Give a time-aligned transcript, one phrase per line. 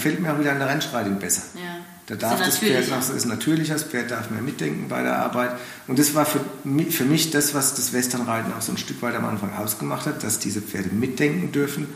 [0.00, 1.42] gefällt mir auch wieder an der Rennstreitung besser.
[1.54, 1.76] Ja.
[2.06, 5.52] Da darf das Pferd noch, ist natürlicher, das Pferd darf mehr mitdenken bei der Arbeit.
[5.86, 9.00] Und das war für mich, für mich das, was das Westernreiten auch so ein Stück
[9.02, 11.86] weit am Anfang ausgemacht hat, dass diese Pferde mitdenken dürfen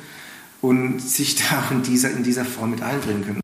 [0.60, 3.40] und sich da auch in dieser, in dieser Form mit einbringen können.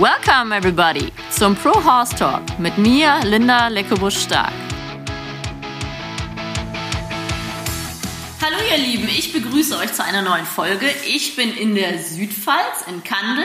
[0.00, 4.65] Welcome everybody zum Pro Horse Talk mit mir, Linda Leckebusch-Stark.
[8.46, 10.86] Hallo ihr Lieben, ich begrüße euch zu einer neuen Folge.
[11.04, 13.44] Ich bin in der Südpfalz, in Kandel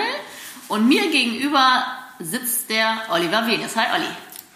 [0.68, 1.84] und mir gegenüber
[2.20, 3.76] sitzt der Oliver Venes.
[3.76, 4.06] Hi Olli.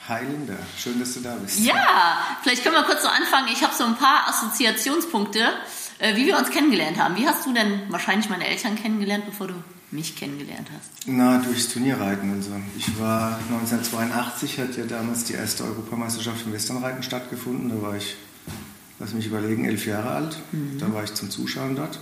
[0.08, 1.62] Hi Linda, schön, dass du da bist.
[1.62, 3.48] Ja, vielleicht können wir kurz so anfangen.
[3.52, 5.49] Ich habe so ein paar Assoziationspunkte,
[5.98, 7.18] äh, wie wir uns kennengelernt haben.
[7.18, 9.55] Wie hast du denn wahrscheinlich meine Eltern kennengelernt, bevor du
[9.90, 11.07] mich kennengelernt hast?
[11.07, 12.52] Na, durchs Turnierreiten und so.
[12.77, 17.70] Ich war 1982, hat ja damals die erste Europameisterschaft im Westernreiten stattgefunden.
[17.70, 18.16] Da war ich,
[18.99, 20.38] lass mich überlegen, elf Jahre alt.
[20.52, 20.77] Mhm.
[20.80, 21.99] Da war ich zum Zuschauen dort.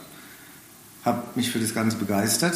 [1.03, 2.55] Habe mich für das Ganze begeistert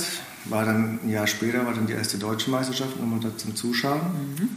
[0.50, 4.00] war dann ein Jahr später war dann die erste deutsche Meisterschaft nochmal da zum Zuschauen.
[4.00, 4.50] Mhm.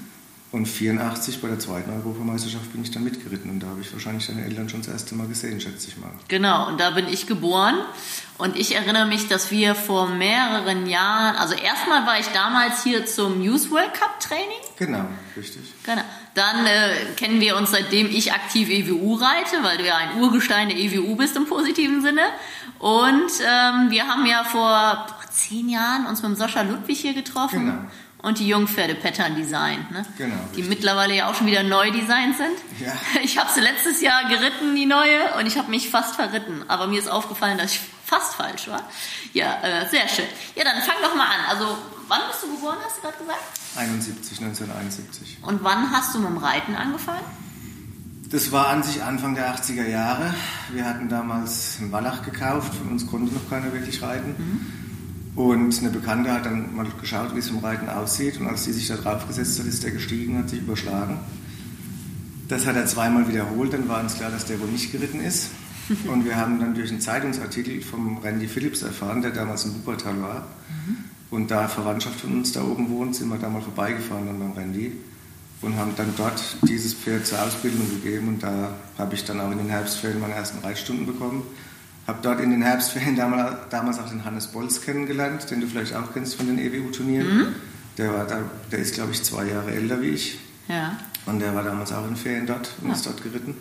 [0.52, 4.26] Und 84 bei der zweiten Europameisterschaft bin ich dann mitgeritten und da habe ich wahrscheinlich
[4.26, 6.10] deine Eltern schon das erste Mal gesehen, schätze ich mal.
[6.26, 7.76] Genau, und da bin ich geboren
[8.36, 13.06] und ich erinnere mich, dass wir vor mehreren Jahren, also erstmal war ich damals hier
[13.06, 14.60] zum News World Cup Training.
[14.76, 15.04] Genau,
[15.36, 15.62] richtig.
[15.84, 16.02] Genau.
[16.34, 20.68] Dann äh, kennen wir uns seitdem ich aktiv EWU reite, weil du ja ein Urgestein
[20.68, 22.22] der EWU bist im positiven Sinne.
[22.80, 27.66] Und ähm, wir haben ja vor zehn Jahren uns mit dem Sascha Ludwig hier getroffen.
[27.66, 27.78] Genau.
[28.22, 30.04] Und die Jungpferde Pattern Design, ne?
[30.18, 30.68] genau, die richtig.
[30.68, 32.58] mittlerweile ja auch schon wieder neu designt sind.
[32.78, 32.92] Ja.
[33.22, 36.64] Ich habe sie letztes Jahr geritten, die neue, und ich habe mich fast verritten.
[36.68, 38.82] Aber mir ist aufgefallen, dass ich fast falsch war.
[39.32, 40.26] Ja, äh, sehr schön.
[40.56, 41.44] Ja, dann fang doch mal an.
[41.48, 43.40] Also, wann bist du geboren, hast du gerade gesagt?
[43.76, 45.38] 71, 1971.
[45.42, 47.24] Und wann hast du mit dem Reiten angefangen?
[48.30, 50.32] Das war an sich Anfang der 80er Jahre.
[50.72, 54.34] Wir hatten damals einen Wallach gekauft, von uns konnte noch keiner wirklich reiten.
[54.38, 54.89] Mhm.
[55.36, 58.40] Und eine Bekannte hat dann mal geschaut, wie es vom Reiten aussieht.
[58.40, 61.18] Und als die sich da drauf gesetzt hat, ist der gestiegen, hat sich überschlagen.
[62.48, 65.50] Das hat er zweimal wiederholt, dann war uns klar, dass der wohl nicht geritten ist.
[66.08, 70.20] Und wir haben dann durch einen Zeitungsartikel vom Randy Phillips erfahren, der damals in Wuppertal
[70.20, 70.48] war.
[70.68, 70.96] Mhm.
[71.30, 74.52] Und da Verwandtschaft von uns da oben wohnt, sind wir da mal vorbeigefahren dann beim
[74.52, 74.92] Randy
[75.62, 78.28] und haben dann dort dieses Pferd zur Ausbildung gegeben.
[78.28, 81.42] Und da habe ich dann auch in den Herbstferien meine ersten Reitstunden bekommen.
[82.10, 86.12] Habe dort in den Herbstferien damals auch den Hannes Bolz kennengelernt, den du vielleicht auch
[86.12, 87.36] kennst von den EWU-Turnieren.
[87.36, 87.54] Mhm.
[87.98, 88.40] Der, war da,
[88.72, 90.40] der ist, glaube ich, zwei Jahre älter wie ich.
[90.66, 90.96] Ja.
[91.26, 92.94] Und der war damals auch in Ferien dort und ja.
[92.94, 93.54] ist dort geritten.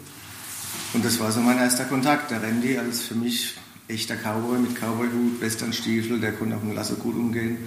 [0.94, 2.32] Und das war so mein erster Kontakt.
[2.32, 3.56] Der Randy als für mich
[3.88, 7.60] echter Cowboy mit Cowboyhut, Westernstiefel, der konnte auch mit Lasso gut umgehen.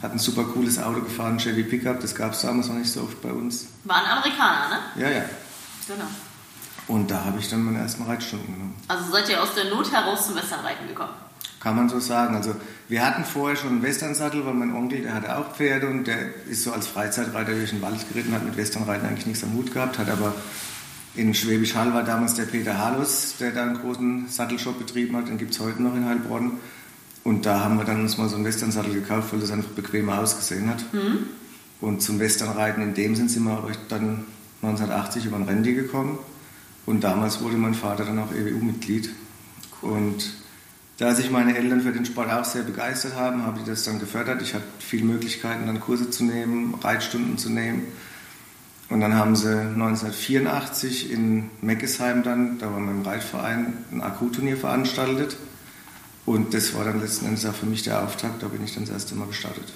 [0.00, 3.02] Hat ein super cooles Auto gefahren, Chevy Pickup, das gab es damals noch nicht so
[3.02, 3.66] oft bei uns.
[3.84, 5.02] War ein Amerikaner, ne?
[5.02, 5.24] Ja, ja.
[5.86, 6.06] Genau.
[6.88, 8.74] Und da habe ich dann meine ersten Reitstunden genommen.
[8.88, 11.12] Also seid ihr aus der Not heraus zum Westernreiten gekommen?
[11.60, 12.34] Kann man so sagen.
[12.34, 12.56] Also
[12.88, 16.44] wir hatten vorher schon einen Westernsattel, weil mein Onkel, der hatte auch Pferde und der
[16.46, 19.72] ist so als Freizeitreiter durch den Wald geritten, hat mit Westernreiten eigentlich nichts am Hut
[19.72, 20.34] gehabt, hat aber
[21.14, 25.28] in Schwäbisch Hall war damals der Peter Halus, der da einen großen Sattelshop betrieben hat,
[25.28, 26.52] den gibt es heute noch in Heilbronn.
[27.24, 30.18] Und da haben wir dann uns mal so einen Westernsattel gekauft, weil das einfach bequemer
[30.18, 30.80] ausgesehen hat.
[30.92, 31.26] Mhm.
[31.80, 34.24] Und zum Westernreiten in dem Sinn sind wir dann
[34.62, 36.18] 1980 über den Randy gekommen.
[36.90, 39.10] Und damals wurde mein Vater dann auch EWU-Mitglied.
[39.80, 40.34] Und
[40.98, 44.00] da sich meine Eltern für den Sport auch sehr begeistert haben, habe ich das dann
[44.00, 44.42] gefördert.
[44.42, 47.84] Ich hatte viele Möglichkeiten, dann Kurse zu nehmen, Reitstunden zu nehmen.
[48.88, 55.36] Und dann haben sie 1984 in Meckesheim dann, da war mein Reitverein, ein Akkuturnier veranstaltet.
[56.26, 58.84] Und das war dann letzten Endes auch für mich der Auftakt, da bin ich dann
[58.84, 59.72] das erste Mal gestartet.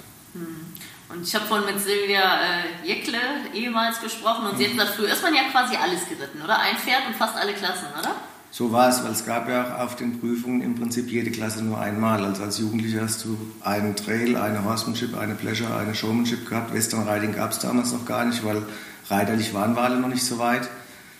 [1.09, 3.19] Und ich habe vorhin mit Silvia äh, Jeckle
[3.53, 6.59] ehemals gesprochen und sie hat gesagt, früher ist man ja quasi alles geritten, oder?
[6.59, 8.15] Ein Pferd und fast alle Klassen, oder?
[8.49, 11.63] So war es, weil es gab ja auch auf den Prüfungen im Prinzip jede Klasse
[11.63, 12.23] nur einmal.
[12.23, 16.73] Also als Jugendlicher hast du einen Trail, eine Horsemanship, eine Pleasure, eine Showmanship gehabt.
[16.73, 18.63] Western Riding gab es damals noch gar nicht, weil
[19.09, 20.69] reiterlich waren wir alle noch nicht so weit.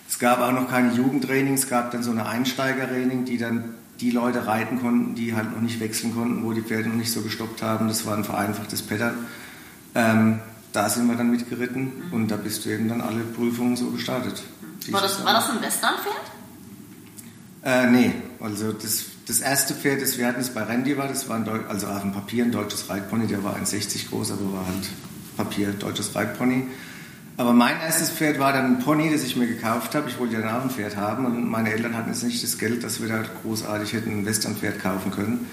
[0.08, 4.12] Es gab auch noch keine Jugendtraining, es gab dann so eine Einsteigertraining, die dann die
[4.12, 7.22] Leute reiten konnten, die halt noch nicht wechseln konnten, wo die Pferde noch nicht so
[7.22, 7.88] gestoppt haben.
[7.88, 9.26] Das war ein vereinfachtes Pattern.
[9.96, 10.40] Ähm,
[10.74, 12.14] da sind wir dann mitgeritten mhm.
[12.14, 14.44] und da bist du eben dann alle Prüfungen so gestartet.
[14.92, 16.14] War das, war das ein Westernpferd?
[17.64, 21.28] Äh, nee, also das, das erste Pferd, das wir hatten, das bei Randy war, das
[21.30, 24.54] war ein Deu also auf dem Papier ein deutsches Reitpony, der war 1,60 groß, aber
[24.54, 24.90] war halt
[25.38, 26.68] Papier, deutsches Reitpony.
[27.38, 30.10] Aber mein erstes Pferd war dann ein Pony, das ich mir gekauft habe.
[30.10, 32.58] Ich wollte ja dann auch ein Pferd haben und meine Eltern hatten jetzt nicht das
[32.58, 35.48] Geld, dass wir da großartig hätten ein Westernpferd kaufen können.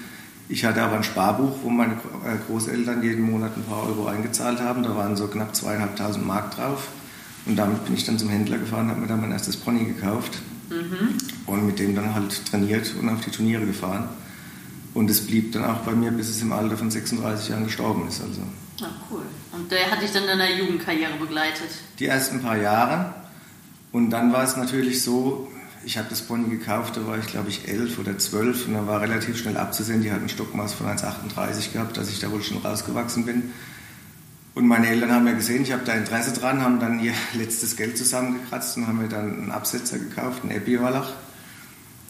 [0.49, 4.59] Ich hatte aber ein Sparbuch, wo meine äh, Großeltern jeden Monat ein paar Euro eingezahlt
[4.59, 4.83] haben.
[4.83, 6.89] Da waren so knapp zweieinhalbtausend Mark drauf.
[7.45, 10.39] Und damit bin ich dann zum Händler gefahren, habe mir dann mein erstes Pony gekauft
[10.69, 11.17] mhm.
[11.45, 14.09] und mit dem dann halt trainiert und auf die Turniere gefahren.
[14.93, 18.07] Und es blieb dann auch bei mir, bis es im Alter von 36 Jahren gestorben
[18.07, 18.21] ist.
[18.21, 18.41] Also.
[18.77, 19.23] Ja, cool.
[19.51, 21.69] Und der hat dich dann in der Jugendkarriere begleitet?
[21.99, 23.13] Die ersten paar Jahre.
[23.91, 25.51] Und dann war es natürlich so,
[25.85, 28.87] ich habe das Pony gekauft, da war ich glaube ich elf oder zwölf und dann
[28.87, 32.43] war relativ schnell abzusehen, die hatten ein Stockmaß von 1,38 gehabt, dass ich da wohl
[32.43, 33.51] schon rausgewachsen bin.
[34.55, 37.75] Und meine Eltern haben ja gesehen, ich habe da Interesse dran, haben dann ihr letztes
[37.75, 41.11] Geld zusammengekratzt und haben mir dann einen Absetzer gekauft, einen Epi-Wallach.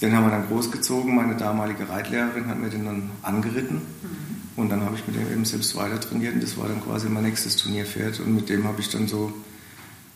[0.01, 1.15] Den haben wir dann großgezogen.
[1.15, 3.75] Meine damalige Reitlehrerin hat mir den dann angeritten.
[3.75, 4.61] Mhm.
[4.61, 6.33] Und dann habe ich mit dem eben selbst weiter trainiert.
[6.33, 8.19] Und das war dann quasi mein nächstes Turnierpferd.
[8.19, 9.31] Und mit dem habe ich dann so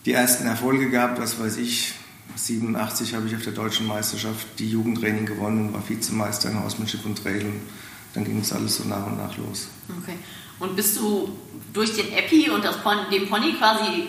[0.04, 1.18] die ersten Erfolge gehabt.
[1.18, 1.94] Was weiß ich,
[2.38, 7.04] 87 habe ich auf der deutschen Meisterschaft die Jugendtraining gewonnen und war Vizemeister in Horsemanship
[7.04, 7.44] und Trail.
[7.44, 7.60] Und
[8.14, 9.68] dann ging es alles so nach und nach los.
[10.02, 10.18] Okay.
[10.60, 11.36] Und bist du
[11.72, 14.08] durch den Epi und Pony, den Pony quasi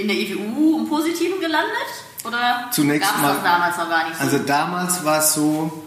[0.00, 1.88] in der EWU im Positiven gelandet?
[2.24, 4.24] Oder Zunächst mal, das damals noch gar nicht so?
[4.24, 5.84] Also damals war es so,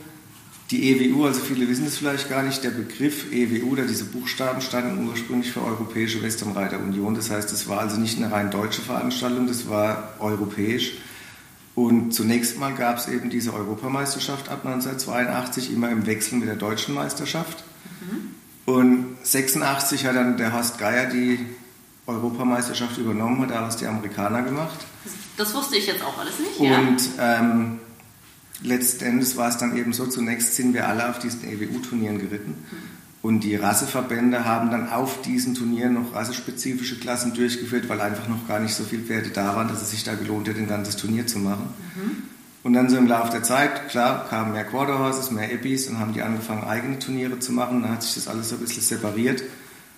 [0.71, 4.61] die EWU, also viele wissen es vielleicht gar nicht, der Begriff EWU oder diese Buchstaben
[4.61, 7.13] standen ursprünglich für Europäische Westernreiter Union.
[7.13, 10.93] Das heißt, es war also nicht eine rein deutsche Veranstaltung, das war europäisch.
[11.73, 16.55] Und zunächst mal gab es eben diese Europameisterschaft ab 1982 immer im Wechsel mit der
[16.55, 17.63] deutschen Meisterschaft.
[18.01, 18.73] Mhm.
[18.73, 21.39] Und 86 hat dann der Horst Geier die
[22.07, 24.79] Europameisterschaft übernommen, hat daraus die Amerikaner gemacht.
[25.37, 26.59] Das wusste ich jetzt auch alles nicht.
[26.59, 27.39] Und ja.
[27.39, 27.79] ähm,
[28.61, 32.55] letztendlich war es dann eben so, zunächst sind wir alle auf diesen EWU-Turnieren geritten.
[33.21, 38.47] Und die Rasseverbände haben dann auf diesen Turnieren noch rassespezifische Klassen durchgeführt, weil einfach noch
[38.47, 40.95] gar nicht so viele Pferde da waren, dass es sich da gelohnt hätte, ein ganzes
[40.95, 41.69] Turnier zu machen.
[41.95, 42.23] Mhm.
[42.63, 46.13] Und dann so im Laufe der Zeit, klar, kamen mehr Quarterhorses, mehr Eppis und haben
[46.13, 47.83] die angefangen, eigene Turniere zu machen.
[47.83, 49.43] Dann hat sich das alles so ein bisschen separiert.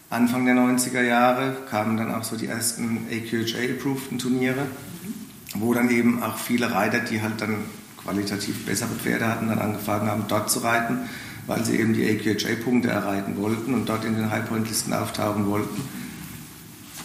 [0.10, 5.62] Anfang der 90er Jahre kamen dann auch so die ersten AQHA-approveden Turniere, mhm.
[5.62, 7.56] wo dann eben auch viele Reiter, die halt dann
[8.02, 11.10] qualitativ bessere Pferde hatten, dann angefangen haben, dort zu reiten,
[11.48, 15.82] weil sie eben die AQHA-Punkte erreiten wollten und dort in den Highpoint-Listen auftauchen wollten.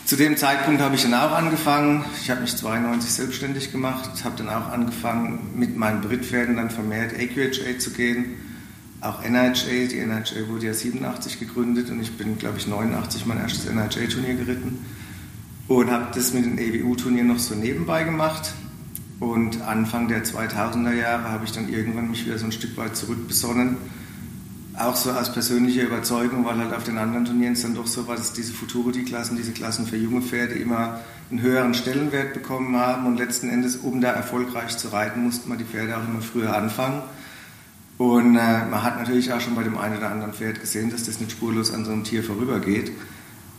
[0.04, 2.04] Zu dem Zeitpunkt habe ich dann auch angefangen.
[2.22, 7.12] Ich habe mich 92 selbstständig gemacht, habe dann auch angefangen, mit meinen Brittpferden dann vermehrt
[7.12, 8.36] AQHA zu gehen.
[9.00, 13.38] Auch NHA, die NHA wurde ja 87 gegründet und ich bin, glaube ich, 89 mein
[13.38, 14.78] erstes NHA-Turnier geritten
[15.68, 18.54] und habe das mit den EWU-Turnieren noch so nebenbei gemacht.
[19.20, 22.96] Und Anfang der 2000er Jahre habe ich dann irgendwann mich wieder so ein Stück weit
[22.96, 23.76] zurückbesonnen.
[24.78, 28.06] Auch so aus persönlicher Überzeugung, weil halt auf den anderen Turnieren es dann doch so
[28.06, 33.06] war, dass diese Futurity-Klassen, diese Klassen für junge Pferde immer einen höheren Stellenwert bekommen haben.
[33.06, 36.56] Und letzten Endes, um da erfolgreich zu reiten, mussten wir die Pferde auch immer früher
[36.56, 37.02] anfangen.
[37.98, 41.02] Und äh, man hat natürlich auch schon bei dem einen oder anderen Pferd gesehen, dass
[41.02, 42.92] das nicht spurlos an so einem Tier vorübergeht.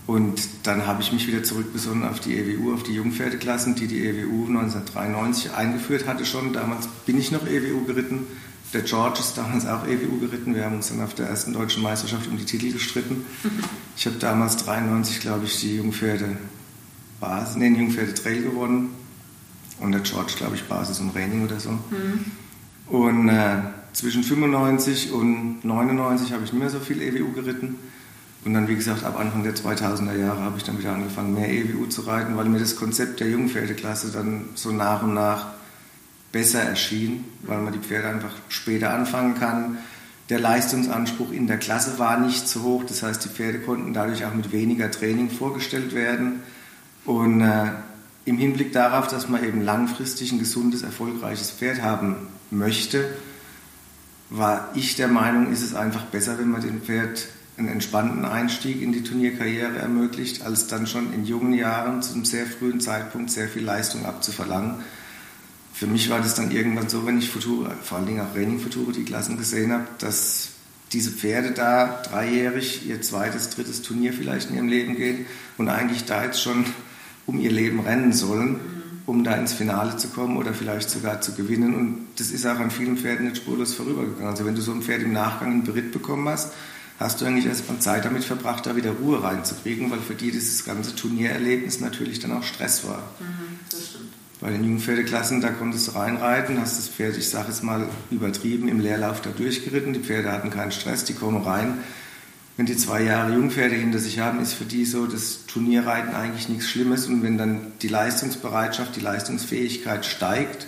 [0.07, 4.07] Und dann habe ich mich wieder zurückbesonnen auf die EWU, auf die Jungpferdeklassen, die die
[4.07, 6.53] EWU 1993 eingeführt hatte schon.
[6.53, 8.25] Damals bin ich noch EWU geritten.
[8.73, 10.53] Der George ist damals auch EWU geritten.
[10.53, 13.25] Wir haben uns dann auf der ersten deutschen Meisterschaft um die Titel gestritten.
[13.97, 16.37] Ich habe damals 93, glaube ich, die Jungpferde
[17.19, 18.91] Basis, nee, Jungpferde Trail gewonnen.
[19.81, 21.71] Und der George, glaube ich, Basis und Training oder so.
[21.71, 22.25] Mhm.
[22.87, 23.57] Und äh,
[23.91, 27.75] zwischen 95 und 99 habe ich nicht mehr so viel EWU geritten.
[28.45, 31.51] Und dann, wie gesagt, ab Anfang der 2000er Jahre habe ich dann wieder angefangen, mehr
[31.51, 35.47] EWU zu reiten, weil mir das Konzept der Jungpferdeklasse dann so nach und nach
[36.31, 39.77] besser erschien, weil man die Pferde einfach später anfangen kann.
[40.29, 44.25] Der Leistungsanspruch in der Klasse war nicht so hoch, das heißt, die Pferde konnten dadurch
[44.25, 46.43] auch mit weniger Training vorgestellt werden.
[47.05, 47.71] Und äh,
[48.25, 53.05] im Hinblick darauf, dass man eben langfristig ein gesundes, erfolgreiches Pferd haben möchte,
[54.29, 58.81] war ich der Meinung, ist es einfach besser, wenn man dem Pferd einen entspannten Einstieg
[58.81, 63.31] in die Turnierkarriere ermöglicht, als dann schon in jungen Jahren zu einem sehr frühen Zeitpunkt
[63.31, 64.75] sehr viel Leistung abzuverlangen.
[65.79, 68.59] Für mich war das dann irgendwann so, wenn ich Futura, vor allen Dingen auch Raining
[68.59, 70.49] Futura die Klassen gesehen habe, dass
[70.91, 75.25] diese Pferde da dreijährig ihr zweites, drittes Turnier vielleicht in ihrem Leben gehen
[75.57, 76.65] und eigentlich da jetzt schon
[77.27, 78.59] um ihr Leben rennen sollen,
[79.05, 81.73] um da ins Finale zu kommen oder vielleicht sogar zu gewinnen.
[81.73, 84.27] Und das ist auch an vielen Pferden nicht spurlos vorübergegangen.
[84.27, 86.51] Also wenn du so ein Pferd im Nachgang einen Beritt bekommen hast,
[86.99, 90.65] hast du eigentlich erstmal Zeit damit verbracht, da wieder Ruhe reinzukriegen, weil für die dieses
[90.65, 93.13] ganze Turniererlebnis natürlich dann auch Stress war.
[93.21, 94.18] Mhm, das stimmt.
[94.41, 98.69] Bei den Jungpferdeklassen, da konntest du reinreiten, hast das Pferd, ich sage es mal übertrieben,
[98.69, 99.91] im Leerlauf da durchgeritten.
[99.91, 101.79] Die Pferde hatten keinen Stress, die kommen rein.
[102.55, 106.47] Wenn die zwei Jahre Jungpferde hinter sich haben, ist für die so das Turnierreiten eigentlich
[106.47, 107.07] nichts Schlimmes.
[107.07, 110.67] Und wenn dann die Leistungsbereitschaft, die Leistungsfähigkeit steigt,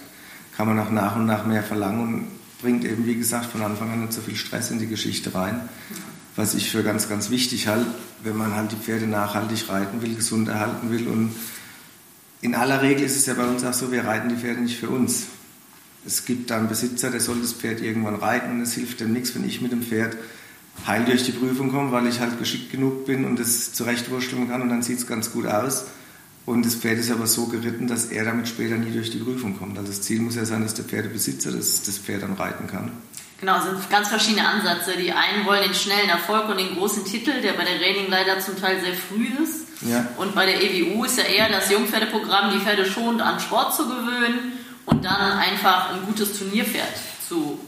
[0.56, 2.28] kann man auch nach und nach mehr verlangen und
[2.62, 5.62] bringt eben, wie gesagt, von Anfang an nicht so viel Stress in die Geschichte rein.
[6.36, 7.88] Was ich für ganz, ganz wichtig halte,
[8.24, 11.08] wenn man halt die Pferde nachhaltig reiten will, gesund erhalten will.
[11.08, 11.32] Und
[12.42, 14.80] in aller Regel ist es ja bei uns auch so, wir reiten die Pferde nicht
[14.80, 15.28] für uns.
[16.06, 19.14] Es gibt da einen Besitzer, der soll das Pferd irgendwann reiten und es hilft dem
[19.14, 20.18] nichts, wenn ich mit dem Pferd
[20.88, 24.62] heil durch die Prüfung komme, weil ich halt geschickt genug bin und das zurechtwursteln kann
[24.64, 25.86] und dann sieht es ganz gut aus.
[26.46, 29.60] Und das Pferd ist aber so geritten, dass er damit später nie durch die Prüfung
[29.60, 29.78] kommt.
[29.78, 32.92] Also das Ziel muss ja sein, dass der Pferdebesitzer das, das Pferd dann reiten kann.
[33.40, 34.98] Genau, es sind ganz verschiedene Ansätze.
[34.98, 38.40] Die einen wollen den schnellen Erfolg und den großen Titel, der bei der Training leider
[38.40, 39.68] zum Teil sehr früh ist.
[39.82, 40.08] Ja.
[40.18, 43.88] Und bei der EWU ist ja eher das Jungpferdeprogramm, die Pferde schonend an Sport zu
[43.88, 44.54] gewöhnen
[44.86, 46.94] und dann einfach ein gutes Turnierpferd
[47.28, 47.60] zu,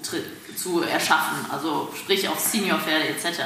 [0.56, 1.38] zu erschaffen.
[1.52, 3.42] Also sprich auf Seniorpferde etc.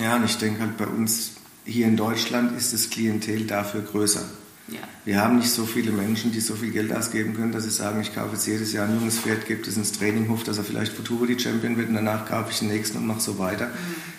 [0.00, 1.32] Ja, und ich denke halt bei uns
[1.64, 4.24] hier in Deutschland ist das Klientel dafür größer.
[4.68, 4.80] Ja.
[5.04, 8.00] Wir haben nicht so viele Menschen, die so viel Geld ausgeben können, dass sie sagen,
[8.00, 10.64] ich kaufe jetzt jedes Jahr ein junges Pferd, gebe es ins Training, hoffe, dass er
[10.64, 13.66] vielleicht Futuro die Champion wird und danach kaufe ich den nächsten und mache so weiter.
[13.66, 13.72] Mhm.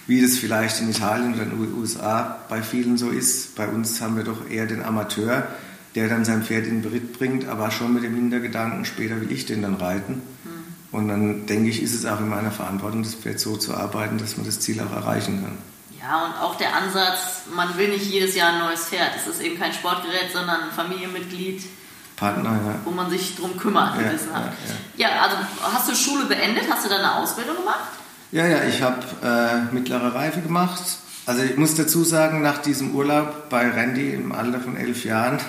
[0.07, 3.55] Wie das vielleicht in Italien oder in den USA bei vielen so ist.
[3.55, 5.47] Bei uns haben wir doch eher den Amateur,
[5.93, 9.31] der dann sein Pferd in den Beritt bringt, aber schon mit dem Hintergedanken, später will
[9.31, 10.13] ich den dann reiten.
[10.13, 10.49] Mhm.
[10.91, 14.17] Und dann denke ich, ist es auch in meiner Verantwortung, das Pferd so zu arbeiten,
[14.17, 15.68] dass man das Ziel auch erreichen kann.
[16.01, 19.11] Ja, und auch der Ansatz, man will nicht jedes Jahr ein neues Pferd.
[19.17, 21.63] Es ist eben kein Sportgerät, sondern ein Familienmitglied,
[22.15, 22.75] Partner, ja.
[22.83, 23.95] wo man sich drum kümmert.
[23.95, 24.11] Ja,
[24.97, 25.37] ja, ja, also
[25.73, 26.65] hast du Schule beendet?
[26.69, 27.89] Hast du deine Ausbildung gemacht?
[28.31, 30.81] Ja, ja, ich habe äh, mittlere Reife gemacht.
[31.25, 35.39] Also ich muss dazu sagen, nach diesem Urlaub bei Randy im Alter von elf Jahren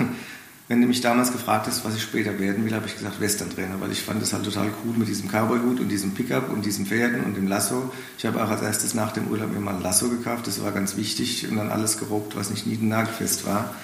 [0.70, 3.80] wenn du mich damals gefragt hast, was ich später werden will, habe ich gesagt Western-Trainer,
[3.80, 6.86] weil ich fand das halt total cool mit diesem Cowboy-Hut und diesem Pickup und diesen
[6.86, 7.90] Pferden und dem Lasso.
[8.16, 10.70] Ich habe auch als erstes nach dem Urlaub mir mal ein Lasso gekauft, das war
[10.70, 13.74] ganz wichtig und dann alles gerobbt, was nicht niedennagelfest war.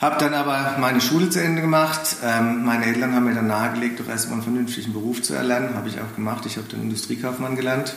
[0.00, 2.16] Habe dann aber meine Schule zu Ende gemacht.
[2.24, 5.74] Ähm, meine Eltern haben mir dann nahegelegt, doch erstmal einen vernünftigen Beruf zu erlernen.
[5.74, 6.46] Habe ich auch gemacht.
[6.46, 7.94] Ich habe dann Industriekaufmann gelernt.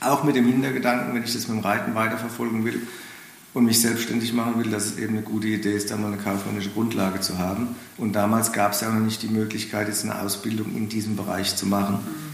[0.00, 2.86] Auch mit dem Hintergedanken, wenn ich das mit dem Reiten weiterverfolgen will,
[3.54, 6.16] und mich selbstständig machen will, dass es eben eine gute Idee ist, da mal eine
[6.16, 7.76] kaufmännische Grundlage zu haben.
[7.98, 11.54] Und damals gab es ja noch nicht die Möglichkeit, jetzt eine Ausbildung in diesem Bereich
[11.56, 11.96] zu machen.
[11.96, 12.32] Mhm.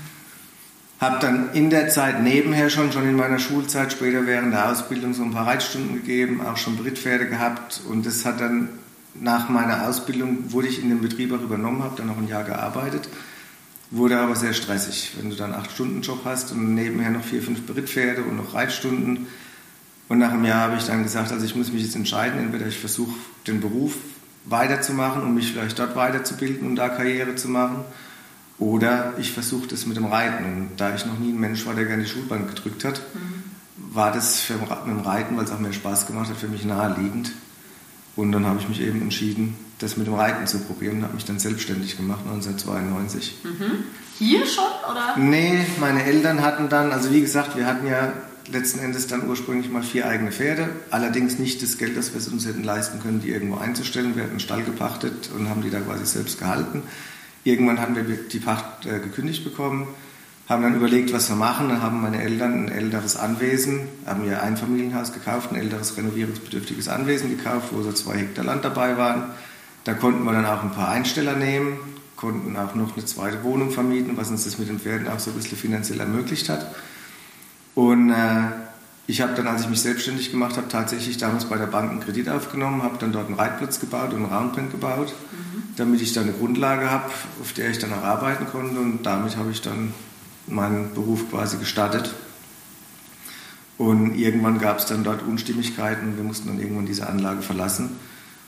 [1.00, 5.14] Habe dann in der Zeit nebenher schon, schon in meiner Schulzeit, später während der Ausbildung
[5.14, 7.82] so ein paar Reitstunden gegeben, auch schon Brittpferde gehabt.
[7.88, 8.68] Und das hat dann
[9.14, 12.44] nach meiner Ausbildung, wurde ich in den Betrieb auch übernommen, habe dann noch ein Jahr
[12.44, 13.08] gearbeitet.
[13.90, 17.42] Wurde aber sehr stressig, wenn du dann acht Stunden Job hast und nebenher noch vier,
[17.42, 19.28] fünf Brittpferde und noch Reitstunden
[20.08, 22.66] und nach einem Jahr habe ich dann gesagt, also ich muss mich jetzt entscheiden, entweder
[22.66, 23.14] ich versuche
[23.46, 23.94] den Beruf
[24.46, 27.84] weiterzumachen und mich vielleicht dort weiterzubilden und da Karriere zu machen,
[28.58, 30.44] oder ich versuche das mit dem Reiten.
[30.44, 33.94] Und da ich noch nie ein Mensch war, der gerne die Schulbank gedrückt hat, mhm.
[33.94, 36.64] war das für, mit dem Reiten, weil es auch mehr Spaß gemacht hat, für mich
[36.64, 37.32] naheliegend.
[38.16, 41.14] Und dann habe ich mich eben entschieden, das mit dem Reiten zu probieren und habe
[41.14, 43.38] mich dann selbstständig gemacht 1992.
[43.44, 43.84] Mhm.
[44.18, 45.16] Hier schon oder?
[45.16, 48.12] Nee, meine Eltern hatten dann, also wie gesagt, wir hatten ja
[48.52, 52.46] letzten Endes dann ursprünglich mal vier eigene Pferde, allerdings nicht das Geld, das wir uns
[52.46, 54.14] hätten leisten können, die irgendwo einzustellen.
[54.14, 56.82] Wir hatten einen Stall gepachtet und haben die da quasi selbst gehalten.
[57.44, 59.86] Irgendwann haben wir die Pacht äh, gekündigt bekommen,
[60.48, 61.68] haben dann überlegt, was wir machen.
[61.68, 67.30] Dann haben meine Eltern ein älteres Anwesen, haben ihr Einfamilienhaus gekauft, ein älteres renovierungsbedürftiges Anwesen
[67.30, 69.30] gekauft, wo so zwei Hektar Land dabei waren.
[69.84, 71.78] Da konnten wir dann auch ein paar Einsteller nehmen,
[72.16, 75.30] konnten auch noch eine zweite Wohnung vermieten, was uns das mit den Pferden auch so
[75.30, 76.74] ein bisschen finanziell ermöglicht hat.
[77.78, 78.48] Und äh,
[79.06, 82.00] ich habe dann, als ich mich selbstständig gemacht habe, tatsächlich damals bei der Bank einen
[82.00, 85.62] Kredit aufgenommen, habe dann dort einen Reitplatz gebaut und einen Roundpen gebaut, mhm.
[85.76, 87.04] damit ich da eine Grundlage habe,
[87.40, 88.80] auf der ich dann auch arbeiten konnte.
[88.80, 89.94] Und damit habe ich dann
[90.48, 92.12] meinen Beruf quasi gestartet.
[93.76, 96.16] Und irgendwann gab es dann dort Unstimmigkeiten.
[96.16, 97.90] Wir mussten dann irgendwann diese Anlage verlassen.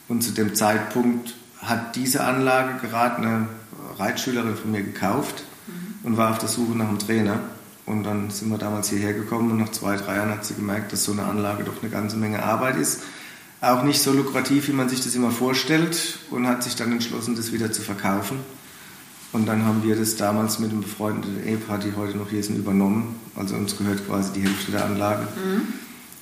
[0.08, 3.46] Und zu dem Zeitpunkt hat diese Anlage gerade eine
[3.96, 5.94] Reitschülerin von mir gekauft mhm.
[6.02, 7.38] und war auf der Suche nach einem Trainer.
[7.90, 10.92] Und dann sind wir damals hierher gekommen und nach zwei, drei Jahren hat sie gemerkt,
[10.92, 13.02] dass so eine Anlage doch eine ganze Menge Arbeit ist.
[13.60, 17.34] Auch nicht so lukrativ, wie man sich das immer vorstellt und hat sich dann entschlossen,
[17.34, 18.38] das wieder zu verkaufen.
[19.32, 22.58] Und dann haben wir das damals mit dem befreundeten Ehepaar, die heute noch hier sind,
[22.58, 23.20] übernommen.
[23.34, 25.26] Also uns gehört quasi die Hälfte der Anlage.
[25.44, 25.62] Mhm.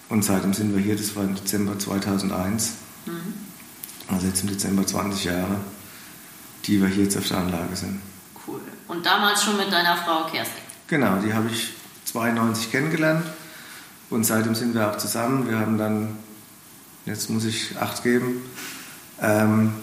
[0.08, 2.72] Und seitdem sind wir hier, das war im Dezember 2001.
[3.04, 3.12] Mhm.
[4.08, 5.56] Also jetzt im Dezember 20 Jahre,
[6.64, 8.00] die wir hier jetzt auf der Anlage sind.
[8.46, 8.60] Cool.
[8.88, 10.67] Und damals schon mit deiner Frau Kerstin?
[10.88, 11.74] Genau, die habe ich
[12.06, 13.22] 92 kennengelernt
[14.08, 15.46] und seitdem sind wir auch zusammen.
[15.46, 16.16] Wir haben dann,
[17.04, 18.40] jetzt muss ich acht geben,
[19.20, 19.74] ähm,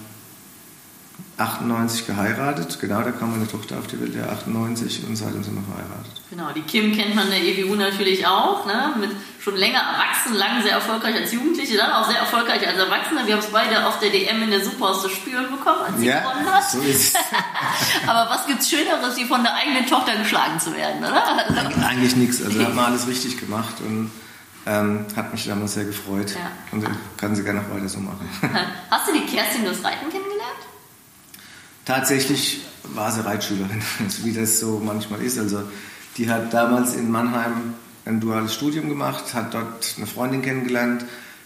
[1.38, 2.77] 98 geheiratet.
[2.80, 6.22] Genau, da kam meine Tochter auf die Welt, ja 98 und seitdem sind wir verheiratet.
[6.30, 8.94] Genau, die Kim kennt man in der EWU natürlich auch, ne?
[9.00, 13.27] mit schon länger erwachsen, lang sehr erfolgreich als Jugendliche, dann auch sehr erfolgreich als Erwachsene.
[13.27, 16.08] Wir haben es beide auf der DM in der Superhaus zu spüren bekommen, als sie
[16.08, 16.70] ja, gewonnen hat.
[16.70, 17.18] So ist
[18.08, 21.24] Aber was gibt es Schöneres, wie von der eigenen Tochter geschlagen zu werden, oder?
[21.48, 24.10] Also Eigentlich nichts, also hat man alles richtig gemacht und
[24.65, 26.51] ähm, hat mich damals sehr gefreut ja.
[26.72, 26.86] und
[27.18, 28.27] kann sie gerne noch weiter so machen.
[28.89, 30.35] Hast du die Kerstin durchs Reiten kennengelernt?
[31.86, 32.62] Tatsächlich
[32.94, 33.82] war sie Reitschülerin,
[34.24, 35.38] wie das so manchmal ist.
[35.38, 35.62] Also
[36.18, 37.75] die hat damals in Mannheim
[38.06, 41.06] ein duales Studium gemacht, hat dort eine Freundin kennengelernt,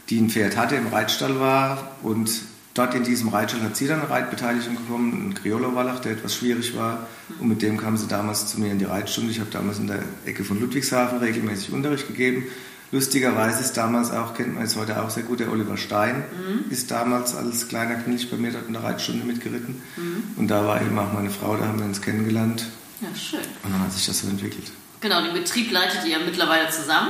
[0.09, 2.29] die ein Pferd hatte, im Reitstall war und
[2.73, 6.75] dort in diesem Reitstall hat sie dann eine Reitbeteiligung bekommen, einen Criollo-Wallach, der etwas schwierig
[6.75, 7.07] war
[7.39, 9.31] und mit dem kam sie damals zu mir in die Reitstunde.
[9.31, 12.45] Ich habe damals in der Ecke von Ludwigshafen regelmäßig Unterricht gegeben.
[12.91, 16.71] Lustigerweise ist damals auch, kennt man jetzt heute auch sehr gut, der Oliver Stein, mhm.
[16.71, 19.81] ist damals als kleiner Knilch bei mir dort in der Reitstunde mitgeritten.
[19.95, 20.23] Mhm.
[20.37, 22.65] Und da war eben auch meine Frau, da haben wir uns kennengelernt.
[23.01, 23.39] Ja, schön.
[23.63, 24.71] Und dann hat sich das so entwickelt.
[25.01, 27.09] Genau, den Betrieb leitet ihr mittlerweile zusammen.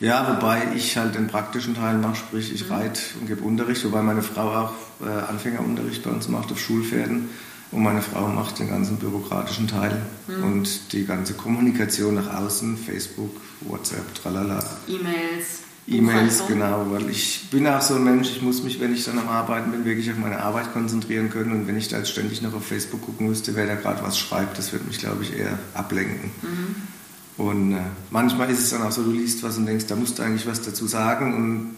[0.00, 2.72] Ja, wobei ich halt den praktischen Teil mache, sprich ich mhm.
[2.72, 7.30] reite und gebe Unterricht, wobei meine Frau auch äh, Anfängerunterricht bei uns macht auf Schulpferden
[7.74, 10.44] und meine Frau macht den ganzen bürokratischen Teil mhm.
[10.44, 14.64] und die ganze Kommunikation nach außen, Facebook, WhatsApp, tralala.
[14.86, 15.64] E-Mails.
[15.86, 19.18] E-Mails, genau, weil ich bin auch so ein Mensch, ich muss mich, wenn ich dann
[19.18, 22.40] am Arbeiten bin, wirklich auf meine Arbeit konzentrieren können und wenn ich da jetzt ständig
[22.40, 25.36] noch auf Facebook gucken müsste, wer da gerade was schreibt, das würde mich, glaube ich,
[25.36, 26.30] eher ablenken.
[26.42, 27.44] Mhm.
[27.44, 30.18] Und äh, manchmal ist es dann auch so, du liest was und denkst, da musst
[30.18, 31.76] du eigentlich was dazu sagen und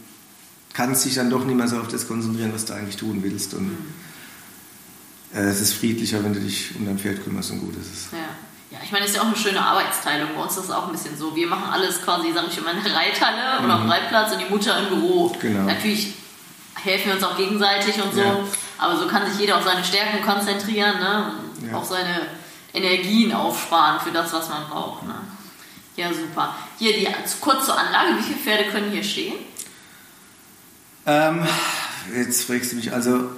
[0.75, 3.55] kannst dich dann doch nicht mehr so auf das konzentrieren, was du eigentlich tun willst.
[3.55, 3.79] Und mhm.
[5.33, 8.13] Es ist friedlicher, wenn du dich um dein Pferd kümmerst und gut ist es.
[8.13, 8.19] Ja.
[8.71, 10.31] Ja, ich meine, es ist ja auch eine schöne Arbeitsteilung.
[10.35, 11.37] Bei uns ist es auch ein bisschen so.
[11.37, 13.65] Wir machen alles quasi, sage ich immer, in der Reithalle mhm.
[13.65, 15.35] oder am Reitplatz und die Mutter im Büro.
[15.41, 15.63] Genau.
[15.63, 16.15] Natürlich
[16.75, 18.21] helfen wir uns auch gegenseitig und so.
[18.21, 18.39] Ja.
[18.79, 21.33] Aber so kann sich jeder auf seine Stärken konzentrieren ne?
[21.61, 21.77] und ja.
[21.77, 22.23] auch seine
[22.75, 25.05] Energien aufsparen für das, was man braucht.
[25.05, 25.15] Ne?
[25.95, 26.55] Ja, super.
[26.79, 27.09] Hier die
[27.41, 28.19] kurz zur Anlage.
[28.19, 29.35] Wie viele Pferde können hier stehen?
[31.07, 31.47] Ähm,
[32.15, 33.31] jetzt fragst du mich, also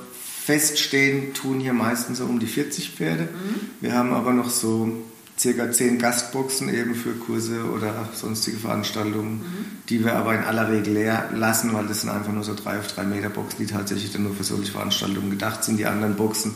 [0.49, 3.25] feststehen tun hier meistens so um die 40 Pferde.
[3.25, 3.61] Mhm.
[3.83, 4.91] Wir haben aber noch so
[5.39, 9.67] circa 10 Gastboxen eben für Kurse oder sonstige Veranstaltungen, mhm.
[9.91, 12.79] die wir aber in aller Regel leer lassen, weil das sind einfach nur so 3
[12.79, 15.77] auf 3 Meter Boxen, die tatsächlich dann nur für solche Veranstaltungen gedacht sind.
[15.77, 16.55] Die anderen Boxen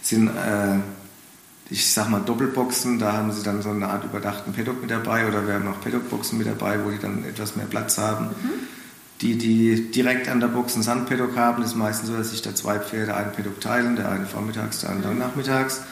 [0.00, 0.78] sind äh,
[1.68, 5.28] ich sag mal Doppelboxen, da haben sie dann so eine Art überdachten Paddock mit dabei
[5.28, 8.28] oder wir haben auch Paddockboxen mit dabei, wo die dann etwas mehr Platz haben.
[8.28, 8.83] Mhm.
[9.20, 12.54] Die, die direkt an der Box einen Sandpaddock haben, ist meistens so, dass sich da
[12.54, 15.82] zwei Pferde einen Paddock teilen, der eine vormittags, der andere nachmittags.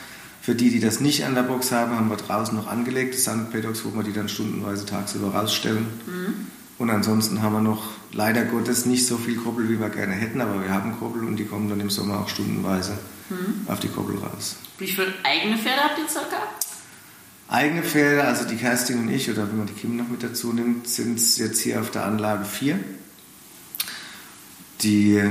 [0.40, 3.84] Für die, die das nicht an der Box haben, haben wir draußen noch angelegte Sandpaddocks,
[3.84, 5.86] wo wir die dann stundenweise tagsüber rausstellen.
[6.06, 6.46] Mhm.
[6.78, 10.40] Und ansonsten haben wir noch leider Gottes nicht so viel Koppel, wie wir gerne hätten,
[10.40, 12.98] aber wir haben Koppel und die kommen dann im Sommer auch stundenweise
[13.30, 13.68] mhm.
[13.68, 14.56] auf die Koppel raus.
[14.78, 16.42] Wie viele eigene Pferde habt ihr circa?
[17.46, 20.52] Eigene Pferde, also die Kerstin und ich, oder wenn man die Kim noch mit dazu
[20.52, 22.80] nimmt, sind es jetzt hier auf der Anlage vier.
[24.82, 25.22] Die,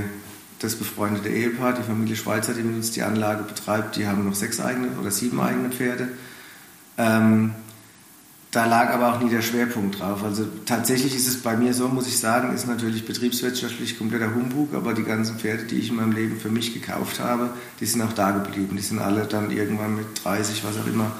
[0.59, 4.35] das befreundete Ehepaar, die Familie Schweizer, die mit uns die Anlage betreibt, die haben noch
[4.35, 6.09] sechs eigene oder sieben eigene Pferde.
[6.97, 7.55] Ähm,
[8.51, 10.23] da lag aber auch nie der Schwerpunkt drauf.
[10.25, 14.73] Also tatsächlich ist es bei mir so, muss ich sagen, ist natürlich betriebswirtschaftlich kompletter Humbug,
[14.73, 18.01] aber die ganzen Pferde, die ich in meinem Leben für mich gekauft habe, die sind
[18.01, 18.75] auch da geblieben.
[18.75, 21.13] Die sind alle dann irgendwann mit 30, was auch immer,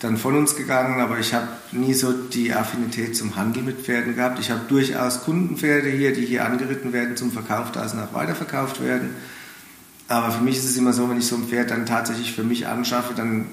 [0.00, 4.14] dann von uns gegangen, aber ich habe nie so die Affinität zum Handel mit Pferden
[4.14, 4.38] gehabt.
[4.38, 8.82] Ich habe durchaus Kundenpferde hier, die hier angeritten werden zum Verkauf, da sie auch weiterverkauft
[8.84, 9.10] werden.
[10.08, 12.44] Aber für mich ist es immer so, wenn ich so ein Pferd dann tatsächlich für
[12.44, 13.46] mich anschaffe, dann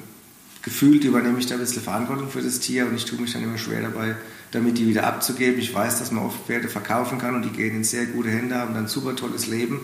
[0.61, 3.43] gefühlt übernehme ich da ein bisschen Verantwortung für das Tier und ich tue mich dann
[3.43, 4.15] immer schwer dabei,
[4.51, 5.59] damit die wieder abzugeben.
[5.59, 8.55] Ich weiß, dass man oft Pferde verkaufen kann und die gehen in sehr gute Hände,
[8.55, 9.79] haben dann ein super tolles Leben.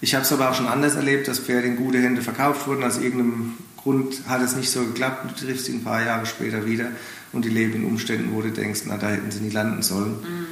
[0.00, 2.84] Ich habe es aber auch schon anders erlebt, dass Pferde in gute Hände verkauft wurden.
[2.84, 5.30] Aus irgendeinem Grund hat es nicht so geklappt.
[5.30, 6.88] Du triffst sie ein paar Jahre später wieder
[7.32, 10.14] und die leben in Umständen, wo du denkst, na, da hätten sie nie landen sollen.
[10.14, 10.46] Mhm.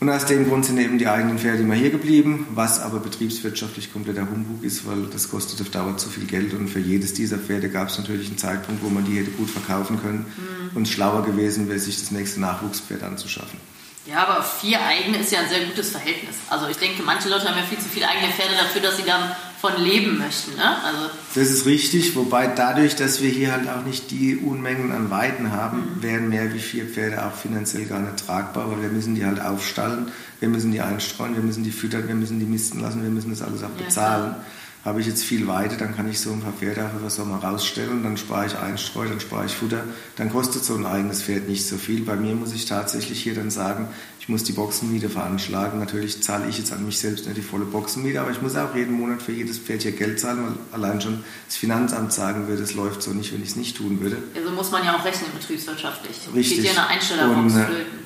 [0.00, 3.92] Und aus dem Grund sind eben die eigenen Pferde immer hier geblieben, was aber betriebswirtschaftlich
[3.92, 7.38] kompletter Humbug ist, weil das kostet auf Dauer zu viel Geld und für jedes dieser
[7.38, 10.76] Pferde gab es natürlich einen Zeitpunkt, wo man die hätte gut verkaufen können mhm.
[10.76, 13.60] und schlauer gewesen wäre, sich das nächste Nachwuchspferd anzuschaffen.
[14.04, 16.34] Ja, aber vier eigene ist ja ein sehr gutes Verhältnis.
[16.50, 19.04] Also ich denke, manche Leute haben ja viel zu viele eigene Pferde dafür, dass sie
[19.04, 19.30] dann
[19.62, 20.56] von leben möchten.
[20.56, 20.84] Ne?
[20.84, 25.08] Also das ist richtig, wobei dadurch, dass wir hier halt auch nicht die Unmengen an
[25.08, 26.02] Weiden haben, mhm.
[26.02, 29.40] wären mehr wie vier Pferde auch finanziell gar nicht tragbar, weil wir müssen die halt
[29.40, 33.10] aufstallen, wir müssen die einstreuen, wir müssen die füttern, wir müssen die misten lassen, wir
[33.10, 34.34] müssen das alles auch bezahlen.
[34.36, 34.44] Ja,
[34.84, 37.36] habe ich jetzt viel Weide, dann kann ich so ein paar Pferde auch über Sommer
[37.36, 39.84] rausstellen, dann spare ich Einstreu, dann spare ich Futter,
[40.16, 42.02] dann kostet so ein eigenes Pferd nicht so viel.
[42.02, 45.78] Bei mir muss ich tatsächlich hier dann sagen, ich muss die Boxenmiete veranschlagen.
[45.78, 48.74] Natürlich zahle ich jetzt an mich selbst nicht die volle Boxenmiete, aber ich muss auch
[48.74, 52.62] jeden Monat für jedes Pferd hier Geld zahlen, weil allein schon das Finanzamt sagen würde,
[52.62, 54.16] es läuft so nicht, wenn ich es nicht tun würde.
[54.34, 56.28] Also muss man ja auch rechnen betriebswirtschaftlich.
[56.34, 56.62] Richtig.
[56.62, 57.54] Geht ja eine Einstellerbox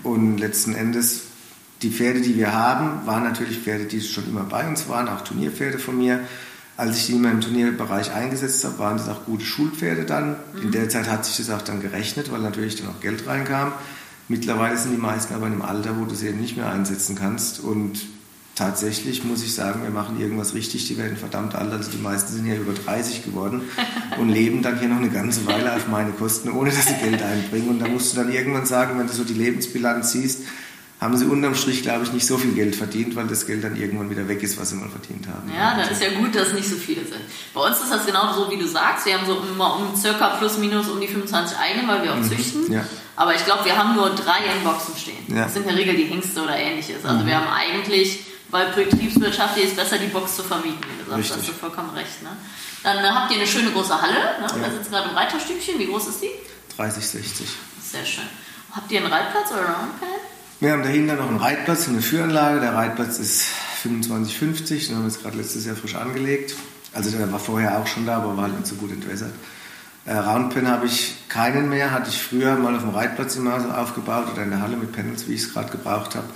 [0.03, 1.23] und, und letzten Endes
[1.83, 5.21] die Pferde, die wir haben, waren natürlich Pferde, die schon immer bei uns waren, auch
[5.23, 6.21] Turnierpferde von mir.
[6.77, 10.37] Als ich die in meinem Turnierbereich eingesetzt habe, waren das auch gute Schulpferde dann.
[10.55, 10.63] Mhm.
[10.63, 13.73] In der Zeit hat sich das auch dann gerechnet, weil natürlich dann auch Geld reinkam.
[14.29, 17.17] Mittlerweile sind die meisten aber in einem Alter, wo du sie eben nicht mehr einsetzen
[17.17, 17.61] kannst.
[17.61, 18.01] Und
[18.57, 21.73] tatsächlich muss ich sagen, wir machen irgendwas richtig, die werden verdammt alt.
[21.73, 23.63] Also die meisten sind ja über 30 geworden
[24.19, 27.23] und leben dann hier noch eine ganze Weile auf meine Kosten, ohne dass sie Geld
[27.23, 27.69] einbringen.
[27.69, 30.43] Und da musst du dann irgendwann sagen, wenn du so die Lebensbilanz siehst,
[31.01, 33.77] haben sie unterm Strich, glaube ich, nicht so viel Geld verdient, weil das Geld dann
[33.77, 35.51] irgendwann wieder weg ist, was sie mal verdient haben.
[35.55, 37.21] Ja, dann ist ja gut, dass nicht so viele sind.
[37.53, 39.05] Bei uns ist das genau so, wie du sagst.
[39.05, 42.17] Wir haben so immer um circa plus minus um die 25 eigene, weil wir auch
[42.17, 42.29] mhm.
[42.29, 42.73] züchten.
[42.73, 42.85] Ja.
[43.15, 45.25] Aber ich glaube, wir haben nur drei in Boxen stehen.
[45.29, 45.45] Ja.
[45.45, 47.05] Das sind in der Regel die Hengste oder ähnliches.
[47.05, 47.27] Also mhm.
[47.27, 50.79] wir haben eigentlich weil Betriebswirtschaft ist besser, die Box zu vermieten.
[50.89, 52.23] Wie gesagt, hast du vollkommen recht.
[52.23, 52.31] Ne?
[52.83, 54.15] Dann äh, habt ihr eine schöne große Halle.
[54.15, 54.47] Ne?
[54.49, 54.69] Ja.
[54.69, 55.79] Da sitzt gerade ein Reiterstübchen.
[55.79, 56.31] Wie groß ist die?
[56.77, 57.49] 30, 60.
[57.83, 58.25] Sehr schön.
[58.73, 60.09] Habt ihr einen Reitplatz oder Roundpen?
[60.59, 62.61] Wir haben dahinter noch einen Reitplatz und eine Führanlage.
[62.61, 63.45] Der Reitplatz ist
[63.85, 64.87] 25,50.
[64.87, 66.55] Den haben wir jetzt gerade letztes Jahr frisch angelegt.
[66.95, 69.33] Also der war vorher auch schon da, aber war halt nicht so gut entwässert.
[70.07, 71.91] Äh, Roundpen habe ich keinen mehr.
[71.91, 74.93] Hatte ich früher mal auf dem Reitplatz immer so aufgebaut oder in der Halle mit
[74.93, 76.27] Panels, wie ich es gerade gebraucht habe.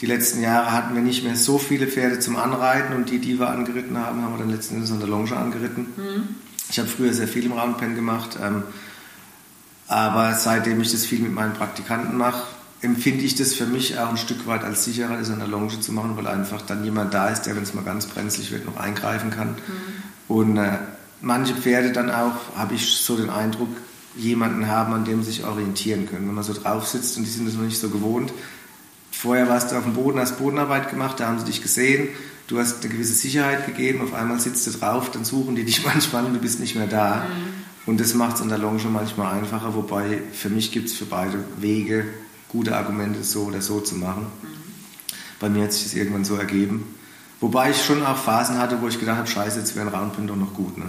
[0.00, 3.38] Die letzten Jahre hatten wir nicht mehr so viele Pferde zum Anreiten und die, die
[3.38, 5.88] wir angeritten haben, haben wir dann letzten Endes an der Longe angeritten.
[5.98, 6.28] Mhm.
[6.70, 8.62] Ich habe früher sehr viel im Roundpen gemacht, ähm,
[9.86, 12.44] aber seitdem ich das viel mit meinen Praktikanten mache,
[12.82, 15.78] empfinde ich das für mich auch ein Stück weit als sicherer, das an der Longe
[15.80, 18.66] zu machen, weil einfach dann jemand da ist, der, wenn es mal ganz brenzlig wird,
[18.66, 19.48] noch eingreifen kann.
[19.48, 20.34] Mhm.
[20.34, 20.78] Und äh,
[21.20, 23.68] manche Pferde dann auch, habe ich so den Eindruck,
[24.16, 26.26] jemanden haben, an dem sie sich orientieren können.
[26.26, 28.32] Wenn man so drauf sitzt und die sind das noch nicht so gewohnt,
[29.10, 32.08] Vorher warst du auf dem Boden, hast Bodenarbeit gemacht, da haben sie dich gesehen,
[32.46, 35.84] du hast eine gewisse Sicherheit gegeben, auf einmal sitzt du drauf, dann suchen die dich
[35.86, 37.16] manchmal und du bist nicht mehr da.
[37.16, 37.60] Mhm.
[37.86, 41.06] Und das macht es an der Longe manchmal einfacher, wobei für mich gibt es für
[41.06, 42.04] beide Wege
[42.50, 44.26] gute Argumente, so oder so zu machen.
[44.42, 44.48] Mhm.
[45.38, 46.94] Bei mir hat sich das irgendwann so ergeben.
[47.40, 50.26] Wobei ich schon auch Phasen hatte, wo ich gedacht habe, scheiße, jetzt wäre ein Roundpen
[50.26, 50.76] doch noch gut.
[50.76, 50.84] Ne?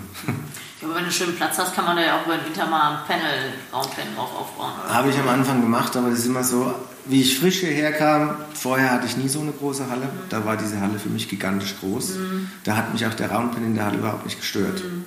[0.81, 2.67] Aber wenn du einen schönen Platz hast, kann man da ja auch über den Winter
[2.67, 4.73] mal ein Panel, Roundpen drauf aufbauen.
[4.89, 6.73] Habe ich am Anfang gemacht, aber das ist immer so,
[7.11, 10.05] wie ich frisch hierher kam, vorher hatte ich nie so eine große Halle.
[10.05, 10.29] Mhm.
[10.29, 12.15] Da war diese Halle für mich gigantisch groß.
[12.15, 12.49] Mhm.
[12.63, 14.81] Da hat mich auch der Roundpen in der Halle überhaupt nicht gestört.
[14.81, 15.05] Mhm.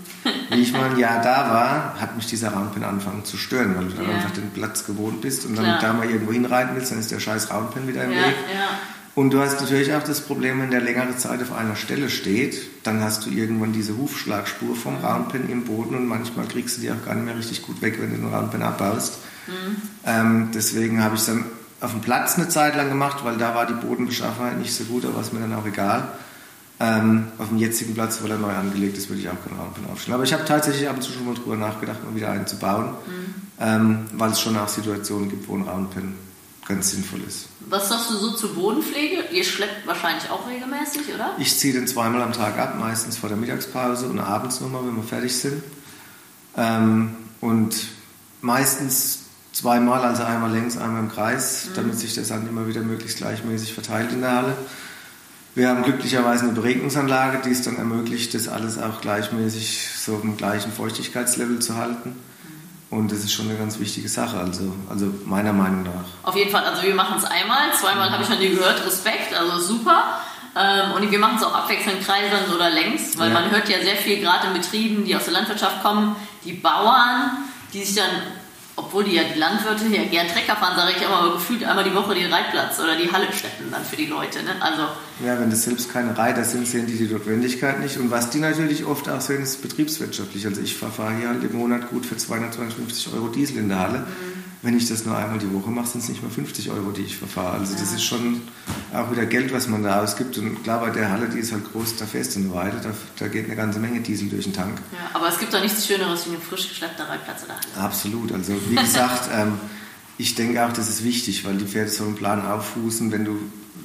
[0.51, 3.87] wie ich mal ein Jahr da war, hat mich dieser Roundpen angefangen zu stören, weil
[3.87, 4.17] du dann ja.
[4.17, 7.21] einfach den Platz gewohnt bist und dann da mal irgendwo hinreiten willst, dann ist der
[7.21, 8.35] scheiß Roundpen wieder im ja, Weg.
[8.55, 8.79] Ja.
[9.15, 12.61] Und du hast natürlich auch das Problem, wenn der längere Zeit auf einer Stelle steht,
[12.83, 16.91] dann hast du irgendwann diese Hufschlagspur vom Roundpen im Boden und manchmal kriegst du die
[16.91, 19.19] auch gar nicht mehr richtig gut weg, wenn du den Roundpen abbaust.
[19.47, 19.77] Mhm.
[20.05, 21.45] Ähm, deswegen habe ich dann
[21.81, 25.05] auf dem Platz eine Zeit lang gemacht, weil da war die Bodenbeschaffenheit nicht so gut,
[25.05, 26.09] war es mir dann auch egal.
[26.81, 29.87] Ähm, auf dem jetzigen Platz, wo er neu angelegt ist, würde ich auch keinen Roundpen
[29.91, 30.15] aufstellen.
[30.15, 32.57] Aber ich habe tatsächlich ab und zu schon mal drüber nachgedacht, mal wieder einen zu
[32.57, 33.35] bauen, mhm.
[33.61, 36.17] ähm, weil es schon auch Situationen gibt, wo ein Roundpen
[36.67, 37.49] ganz sinnvoll ist.
[37.69, 39.25] Was sagst du so zur Bodenpflege?
[39.33, 41.35] Ihr schleppt wahrscheinlich auch regelmäßig, oder?
[41.39, 44.97] Ich ziehe den zweimal am Tag ab, meistens vor der Mittagspause und abends nochmal, wenn
[44.97, 45.63] wir fertig sind.
[46.57, 47.89] Ähm, und
[48.41, 49.24] meistens
[49.55, 51.75] zweimal, also einmal längs, einmal im Kreis, mhm.
[51.77, 54.57] damit sich der Sand immer wieder möglichst gleichmäßig verteilt in der Halle.
[55.55, 60.23] Wir haben glücklicherweise eine Beregnungsanlage, die es dann ermöglicht, das alles auch gleichmäßig so auf
[60.23, 62.17] dem gleichen Feuchtigkeitslevel zu halten.
[62.91, 66.29] Und das ist schon eine ganz wichtige Sache, also, also meiner Meinung nach.
[66.29, 69.33] Auf jeden Fall, also wir machen es einmal, zweimal habe ich noch nie gehört, Respekt,
[69.35, 70.21] also super.
[70.57, 73.35] Ähm, und wir machen es auch abwechselnd kreiselnd oder längs, weil ja.
[73.35, 76.15] man hört ja sehr viel, gerade in Betrieben, die aus der Landwirtschaft kommen,
[76.45, 77.39] die Bauern,
[77.73, 78.11] die sich dann
[78.77, 81.95] obwohl die ja die Landwirte ja gern Trecker fahren, sage ich immer, gefühlt einmal die
[81.95, 84.43] Woche den Reitplatz oder die Halle schleppen dann für die Leute.
[84.43, 84.51] Ne?
[84.61, 84.83] Also,
[85.25, 87.99] ja, wenn das selbst keine Reiter sind, sehen die die Notwendigkeit nicht.
[87.99, 90.47] Und was die natürlich oft auch sehen, ist betriebswirtschaftlich.
[90.47, 93.99] Also ich fahre hier halt im Monat gut für 252 Euro Diesel in der Halle.
[94.01, 94.34] Mhm
[94.65, 97.03] wenn ich das nur einmal die Woche mache, sind es nicht mehr 50 Euro, die
[97.03, 97.59] ich verfahre.
[97.59, 98.41] Also das ist schon
[98.95, 100.39] auch wieder Geld, was man da ausgibt.
[100.39, 102.91] Und klar, bei der Halle, die ist halt groß, da fährst du eine Weile, da,
[103.19, 104.81] da geht eine ganze Menge Diesel durch den Tank.
[104.93, 107.87] Ja, aber es gibt doch nichts Schöneres wie ein frisch geschleppter Reitplatz in der Halle.
[107.87, 108.33] Absolut.
[108.33, 109.61] Also wie gesagt, ähm,
[110.17, 113.39] ich denke auch, das ist wichtig, weil die Pferde so einen Plan auffußen, wenn du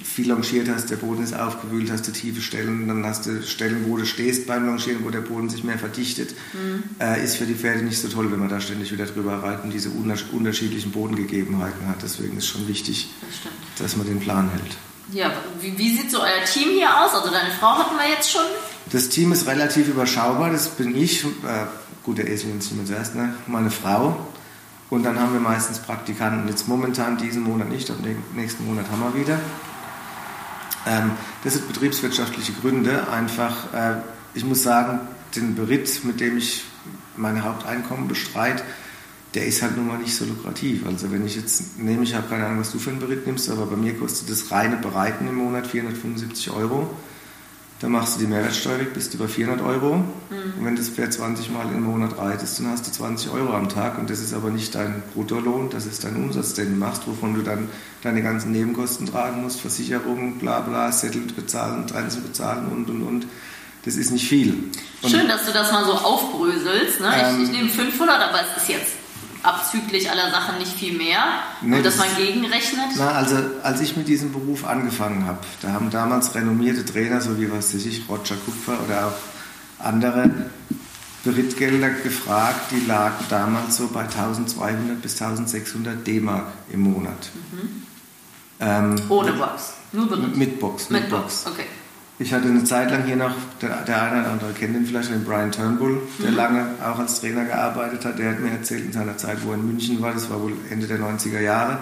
[0.03, 3.85] viel longiert hast, der Boden ist aufgewühlt, hast du tiefe Stellen, dann hast du Stellen,
[3.87, 6.83] wo du stehst beim Longieren, wo der Boden sich mehr verdichtet, mhm.
[6.99, 9.69] äh, ist für die Pferde nicht so toll, wenn man da ständig wieder drüber reiten,
[9.69, 11.97] diese unterschiedlichen Bodengegebenheiten hat.
[12.03, 13.09] Deswegen ist schon wichtig,
[13.77, 14.77] das dass man den Plan hält.
[15.11, 17.13] Ja, wie, wie, sieht so euer Team hier aus?
[17.13, 18.43] Also deine Frau hatten wir jetzt schon.
[18.91, 21.65] Das Team ist relativ überschaubar, das bin ich, äh,
[22.03, 23.33] gut, der Esel und Simon zuerst, ne?
[23.47, 24.27] meine Frau.
[24.89, 26.47] Und dann haben wir meistens Praktikanten.
[26.47, 27.97] Jetzt momentan diesen Monat nicht, ab
[28.33, 29.39] nächsten Monat haben wir wieder.
[30.89, 31.11] Ähm,
[31.43, 33.07] das sind betriebswirtschaftliche Gründe.
[33.09, 33.97] Einfach, äh,
[34.33, 35.01] ich muss sagen,
[35.35, 36.63] den Beritt, mit dem ich
[37.15, 38.63] mein Haupteinkommen bestreite,
[39.35, 40.85] der ist halt nun mal nicht so lukrativ.
[40.87, 43.49] Also wenn ich jetzt nehme, ich habe keine Ahnung, was du für einen Beritt nimmst,
[43.49, 46.89] aber bei mir kostet das reine Bereiten im Monat 475 Euro.
[47.79, 49.95] Dann machst du die Mehrwertsteuer weg, bist du über 400 Euro.
[49.95, 50.59] Mhm.
[50.59, 53.69] Und wenn das Pferd 20 Mal im Monat reitest, dann hast du 20 Euro am
[53.69, 53.97] Tag.
[53.97, 57.35] Und das ist aber nicht dein Bruttolohn, das ist dein Umsatz, den du machst, wovon
[57.35, 57.69] du dann
[58.01, 63.27] deine ganzen Nebenkosten tragen musst, Versicherung, bla bla, Settel bezahlen, Trenzen bezahlen und und und.
[63.85, 64.71] Das ist nicht viel.
[65.01, 66.99] Und Schön, dass du das mal so aufbröselst.
[66.99, 67.13] Ne?
[67.15, 68.98] Ähm, ich, ich nehme 500, aber es ist jetzt
[69.43, 71.23] abzüglich aller Sachen nicht viel mehr
[71.61, 72.87] nee, und dass man gegenrechnet?
[72.97, 77.39] Na, also als ich mit diesem Beruf angefangen habe, da haben damals renommierte Trainer, so
[77.39, 80.29] wie was weiß ich, Roger Kupfer oder auch andere
[81.23, 87.29] Berittgelder gefragt, die lagen damals so bei 1200 bis 1600 D-Mark im Monat.
[87.51, 87.83] Mhm.
[88.61, 90.35] Ähm, Ohne Box, nur Beritt?
[90.35, 90.89] Mit Box.
[90.89, 91.43] Mit, mit Box.
[91.43, 91.67] Box, okay.
[92.21, 95.09] Ich hatte eine Zeit lang hier noch, der, der eine oder andere kennt ihn vielleicht,
[95.09, 96.37] den Brian Turnbull, der mhm.
[96.37, 98.19] lange auch als Trainer gearbeitet hat.
[98.19, 100.53] Der hat mir erzählt, in seiner Zeit, wo er in München war, das war wohl
[100.69, 101.79] Ende der 90er Jahre,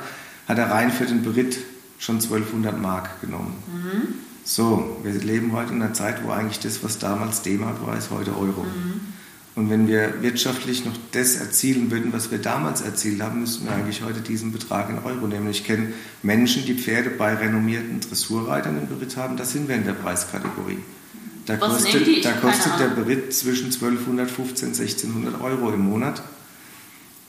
[0.48, 1.58] hat er rein für den Beritt
[1.98, 3.56] schon 1200 Mark genommen.
[3.68, 4.14] Mhm.
[4.44, 8.12] So, wir leben heute in einer Zeit, wo eigentlich das, was damals D-Mark war, ist
[8.12, 8.64] heute Euro.
[8.64, 9.02] Mhm.
[9.58, 13.74] Und wenn wir wirtschaftlich noch das erzielen würden, was wir damals erzielt haben, müssten wir
[13.74, 15.50] eigentlich heute diesen Betrag in Euro nehmen.
[15.50, 19.84] Ich kenne Menschen, die Pferde bei renommierten Dressurreitern im Beritt haben, da sind wir in
[19.84, 20.78] der Preiskategorie.
[21.48, 26.22] Da was kostet, da kostet der Beritt zwischen 1215 und 1600 Euro im Monat.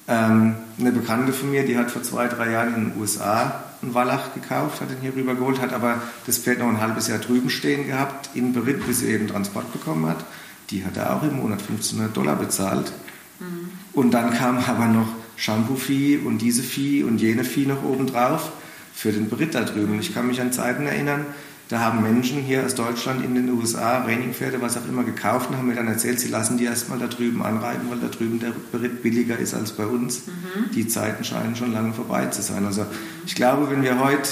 [0.06, 3.94] Ähm, eine Bekannte von mir, die hat vor zwei, drei Jahren in den USA einen
[3.94, 7.20] Wallach gekauft, hat ihn hier rüber geholt, hat aber das Pferd noch ein halbes Jahr
[7.20, 10.26] drüben stehen gehabt, in Beritt, bis sie eben Transport bekommen hat
[10.70, 12.92] die hat er auch im Monat 1500 Dollar bezahlt.
[13.40, 13.70] Mhm.
[13.92, 18.52] Und dann kam aber noch Shampoo-Fee und diese Fee und jene Fee noch obendrauf
[18.94, 19.94] für den Brit da drüben.
[19.94, 21.26] Und ich kann mich an Zeiten erinnern,
[21.68, 25.58] da haben Menschen hier aus Deutschland in den USA Trainingpferde, was auch immer, gekauft und
[25.58, 28.52] haben mir dann erzählt, sie lassen die erstmal da drüben anreiten, weil da drüben der
[28.72, 30.26] Brit billiger ist als bei uns.
[30.26, 30.70] Mhm.
[30.74, 32.64] Die Zeiten scheinen schon lange vorbei zu sein.
[32.64, 32.86] Also
[33.26, 34.30] ich glaube, wenn wir heute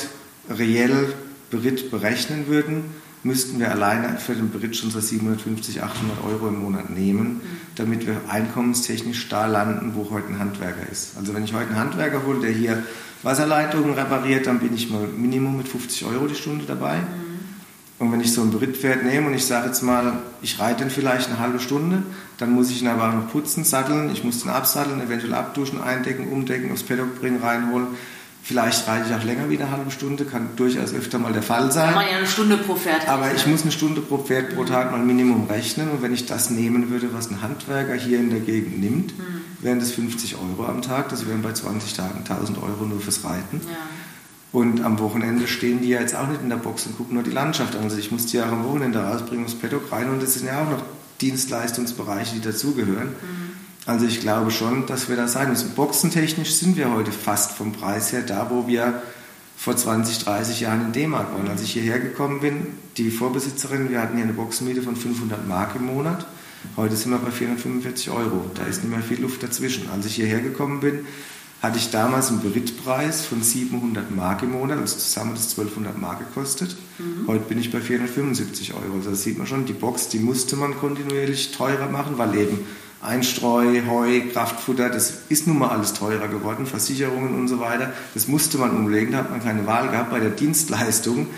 [0.48, 1.12] reell
[1.50, 2.84] Brit berechnen würden,
[3.26, 7.40] müssten wir alleine für den schon so 750, 800 Euro im Monat nehmen,
[7.74, 11.16] damit wir einkommenstechnisch da landen, wo heute ein Handwerker ist.
[11.18, 12.82] Also wenn ich heute einen Handwerker hole, der hier
[13.22, 17.00] Wasserleitungen repariert, dann bin ich mal Minimum mit 50 Euro die Stunde dabei.
[17.98, 20.90] Und wenn ich so ein Berittpferd nehme und ich sage jetzt mal, ich reite den
[20.90, 22.02] vielleicht eine halbe Stunde,
[22.36, 25.82] dann muss ich ihn aber auch noch putzen, satteln, ich muss den absatteln, eventuell abduschen,
[25.82, 27.88] eindecken, umdecken, aufs Paddock bringen, reinholen.
[28.46, 31.72] Vielleicht reite ich auch länger wie eine halbe Stunde, kann durchaus öfter mal der Fall
[31.72, 31.86] sein.
[31.86, 34.62] Kann man ja eine Stunde pro Pferd Aber ich muss eine Stunde pro Pferd pro
[34.62, 35.90] Tag mal Minimum rechnen.
[35.90, 39.42] Und wenn ich das nehmen würde, was ein Handwerker hier in der Gegend nimmt, mhm.
[39.62, 41.08] wären das 50 Euro am Tag.
[41.08, 43.62] Das wären bei 20 Tagen 1000 Euro nur fürs Reiten.
[43.64, 43.76] Ja.
[44.52, 47.24] Und am Wochenende stehen die ja jetzt auch nicht in der Box und gucken nur
[47.24, 47.82] die Landschaft an.
[47.82, 50.08] Also ich muss die ja auch am Wochenende rausbringen, aufs Paddock rein.
[50.08, 50.84] Und das sind ja auch noch
[51.20, 53.08] Dienstleistungsbereiche, die dazugehören.
[53.08, 53.45] Mhm.
[53.86, 55.70] Also ich glaube schon, dass wir da sein müssen.
[55.70, 59.00] Boxentechnisch sind wir heute fast vom Preis her da, wo wir
[59.56, 61.48] vor 20, 30 Jahren in D-Mark waren.
[61.48, 65.76] Als ich hierher gekommen bin, die Vorbesitzerin, wir hatten hier eine Boxenmiete von 500 Mark
[65.76, 66.26] im Monat.
[66.76, 68.50] Heute sind wir bei 445 Euro.
[68.54, 69.88] Da ist nicht mehr viel Luft dazwischen.
[69.90, 71.06] Als ich hierher gekommen bin,
[71.62, 75.96] hatte ich damals einen Berittpreis von 700 Mark im Monat, also zusammen hat es 1200
[75.98, 76.76] Mark gekostet.
[76.98, 77.28] Mhm.
[77.28, 78.96] Heute bin ich bei 475 Euro.
[78.98, 82.58] Also da sieht man schon, die Box, die musste man kontinuierlich teurer machen, weil eben
[83.02, 87.92] Einstreu, Heu, Kraftfutter, das ist nun mal alles teurer geworden, Versicherungen und so weiter.
[88.14, 90.10] Das musste man umlegen, da hat man keine Wahl gehabt.
[90.10, 91.28] Bei der Dienstleistung,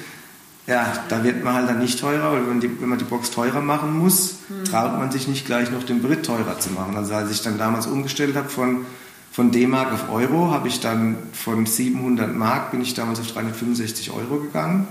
[0.66, 3.30] ja, da wird man halt dann nicht teurer, weil wenn, die, wenn man die Box
[3.30, 4.64] teurer machen muss, hm.
[4.64, 6.96] traut man sich nicht gleich noch den Brit teurer zu machen.
[6.96, 8.84] Also als ich dann damals umgestellt habe von,
[9.32, 14.10] von D-Mark auf Euro, habe ich dann von 700 Mark, bin ich damals auf 365
[14.10, 14.86] Euro gegangen.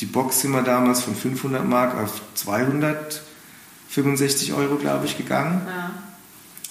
[0.00, 3.22] Die Box sind wir damals von 500 Mark auf 200
[3.90, 5.62] 65 Euro, glaube ich, gegangen.
[5.66, 5.90] Ja.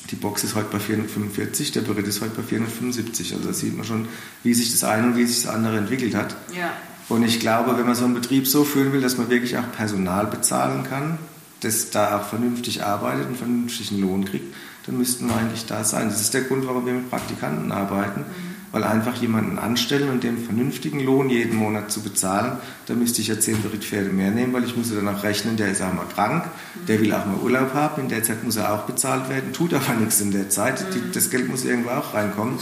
[0.10, 3.34] Die Box ist heute bei 445, der Beritt ist heute bei 475.
[3.34, 4.08] Also da sieht man schon,
[4.43, 6.36] wie sich das eine und wie sich das andere entwickelt hat.
[6.58, 6.71] Ja.
[7.10, 9.71] Und ich glaube, wenn man so einen Betrieb so führen will, dass man wirklich auch
[9.71, 11.19] Personal bezahlen kann,
[11.60, 14.55] das da auch vernünftig arbeitet und vernünftigen Lohn kriegt,
[14.86, 16.10] dann müssten wir eigentlich da sein.
[16.10, 18.21] Das ist der Grund, warum wir mit Praktikanten arbeiten.
[18.21, 23.21] Mhm weil einfach jemanden anstellen und dem vernünftigen Lohn jeden Monat zu bezahlen, da müsste
[23.21, 25.93] ich ja zehn Berittpferde mehr nehmen, weil ich muss dann auch rechnen, der ist auch
[25.93, 26.45] mal krank,
[26.88, 29.73] der will auch mal Urlaub haben, in der Zeit muss er auch bezahlt werden, tut
[29.73, 31.12] aber nichts in der Zeit, Die, mhm.
[31.13, 32.60] das Geld muss irgendwo auch reinkommen.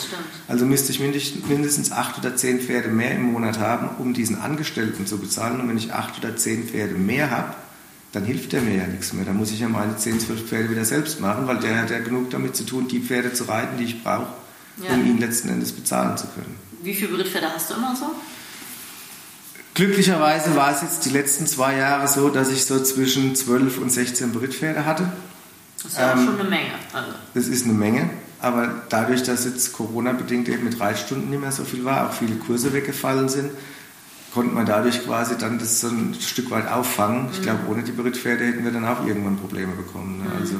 [0.47, 5.05] Also müsste ich mindestens acht oder zehn Pferde mehr im Monat haben, um diesen Angestellten
[5.05, 7.53] zu bezahlen und wenn ich acht oder zehn Pferde mehr habe,
[8.13, 9.25] dann hilft der mir ja nichts mehr.
[9.25, 11.99] Dann muss ich ja meine 10, 12 Pferde wieder selbst machen, weil der hat ja
[11.99, 14.27] genug damit zu tun, die Pferde zu reiten, die ich brauche
[14.83, 14.93] ja.
[14.93, 16.55] um ihn letzten Endes bezahlen zu können.
[16.81, 18.11] Wie viele Berittpferde hast du immer so?
[19.73, 23.91] Glücklicherweise war es jetzt die letzten zwei Jahre so, dass ich so zwischen 12 und
[23.91, 25.11] 16 Berittpferde hatte.
[25.77, 26.71] Das ist ja ähm, auch schon eine Menge.
[26.93, 27.11] Also.
[27.35, 28.09] Das ist eine Menge,
[28.39, 32.35] aber dadurch, dass jetzt Corona-bedingt eben mit Reitstunden nicht mehr so viel war, auch viele
[32.37, 33.51] Kurse weggefallen sind,
[34.33, 37.29] konnte man dadurch quasi dann das so ein Stück weit auffangen.
[37.31, 40.19] Ich glaube, ohne die Berittpferde hätten wir dann auch irgendwann Probleme bekommen.
[40.19, 40.25] Ne?
[40.25, 40.41] Mhm.
[40.41, 40.55] Also,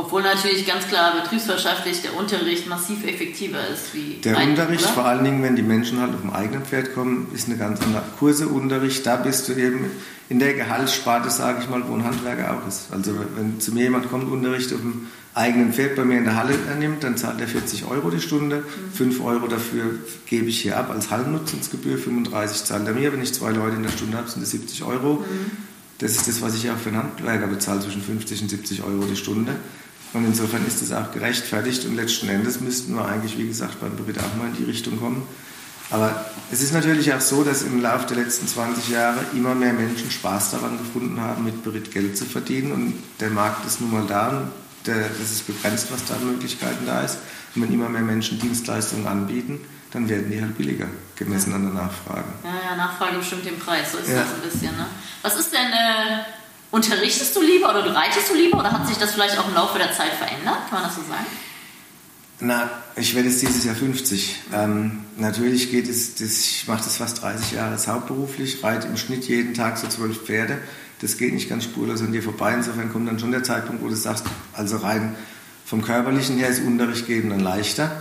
[0.00, 4.92] Obwohl natürlich ganz klar betriebswirtschaftlich der Unterricht massiv effektiver ist wie der Reiten, Unterricht, oder?
[4.94, 7.82] vor allen Dingen, wenn die Menschen halt auf dem eigenen Pferd kommen, ist eine ganz
[7.82, 8.02] andere.
[8.18, 9.90] Kurseunterricht, da bist du eben
[10.30, 12.86] in der Gehaltssparte, sage ich mal, wo ein Handwerker auch ist.
[12.90, 16.36] Also wenn zu mir jemand kommt, Unterricht auf dem eigenen Pferd bei mir in der
[16.36, 18.64] Halle nimmt, dann zahlt er 40 Euro die Stunde.
[18.94, 23.12] 5 Euro dafür gebe ich hier ab als Hallennutzungsgebühr, 35 zahlt er mir.
[23.12, 25.22] Wenn ich zwei Leute in der Stunde habe, sind das 70 Euro.
[25.98, 29.04] Das ist das, was ich auch für einen Handwerker bezahle, zwischen 50 und 70 Euro
[29.04, 29.56] die Stunde.
[30.12, 33.92] Und insofern ist das auch gerechtfertigt und letzten Endes müssten wir eigentlich, wie gesagt, beim
[33.92, 35.22] auch mal in die Richtung kommen.
[35.90, 39.72] Aber es ist natürlich auch so, dass im Laufe der letzten 20 Jahre immer mehr
[39.72, 42.72] Menschen Spaß daran gefunden haben, mit Beritt Geld zu verdienen.
[42.72, 44.52] Und der Markt ist nun mal da und
[44.86, 47.18] der, das ist begrenzt, was da an Möglichkeiten da ist.
[47.54, 49.60] Und wenn immer mehr Menschen Dienstleistungen anbieten,
[49.92, 52.24] dann werden die halt billiger, gemessen an der Nachfrage.
[52.44, 54.20] Ja, ja, Nachfrage bestimmt den Preis, so ist Ja.
[54.22, 54.76] das ein bisschen.
[54.76, 54.86] Ne?
[55.22, 56.22] Was ist denn, äh,
[56.70, 59.78] unterrichtest du lieber oder reitest du lieber oder hat sich das vielleicht auch im Laufe
[59.78, 60.58] der Zeit verändert?
[60.68, 61.26] Kann man das so sagen?
[62.42, 64.36] Na, ich werde jetzt dieses Jahr 50.
[64.54, 69.28] Ähm, natürlich geht es, das, ich mache das fast 30 Jahre hauptberuflich, reite im Schnitt
[69.28, 70.58] jeden Tag so zwölf Pferde.
[71.02, 72.54] Das geht nicht ganz spurlos an dir vorbei.
[72.54, 75.16] Insofern kommt dann schon der Zeitpunkt, wo du sagst, also rein
[75.66, 78.00] vom Körperlichen her ist Unterricht geben dann leichter.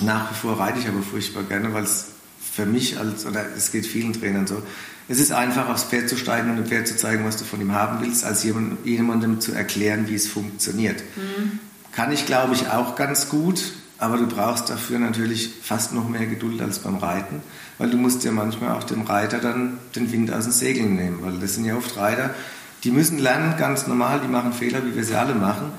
[0.00, 2.08] Nach wie vor reite ich aber furchtbar gerne, weil es
[2.52, 4.62] für mich als, oder es geht vielen Trainern so,
[5.08, 7.60] es ist einfach aufs Pferd zu steigen und dem Pferd zu zeigen, was du von
[7.60, 11.02] ihm haben willst, als jemand, jemandem zu erklären, wie es funktioniert.
[11.92, 16.26] Kann ich, glaube ich, auch ganz gut, aber du brauchst dafür natürlich fast noch mehr
[16.26, 17.42] Geduld als beim Reiten,
[17.78, 21.18] weil du musst ja manchmal auch dem Reiter dann den Wind aus den Segeln nehmen,
[21.22, 22.34] weil das sind ja oft Reiter,
[22.82, 25.72] die müssen lernen, ganz normal, die machen Fehler, wie wir sie alle machen,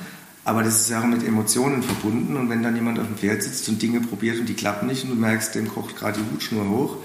[0.45, 2.38] aber das ist ja auch mit Emotionen verbunden.
[2.38, 5.03] Und wenn dann jemand auf dem Pferd sitzt und Dinge probiert und die klappen nicht
[5.03, 6.97] und du merkst, dem kocht gerade die Hutschnur hoch,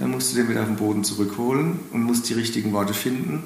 [0.00, 3.44] dann musst du den wieder auf den Boden zurückholen und musst die richtigen Worte finden,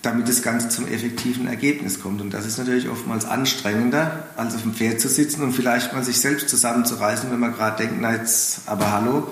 [0.00, 2.22] damit das Ganze zum effektiven Ergebnis kommt.
[2.22, 6.02] Und das ist natürlich oftmals anstrengender, als auf dem Pferd zu sitzen und vielleicht mal
[6.02, 9.28] sich selbst zusammenzureißen, wenn man gerade denkt, na jetzt, aber hallo,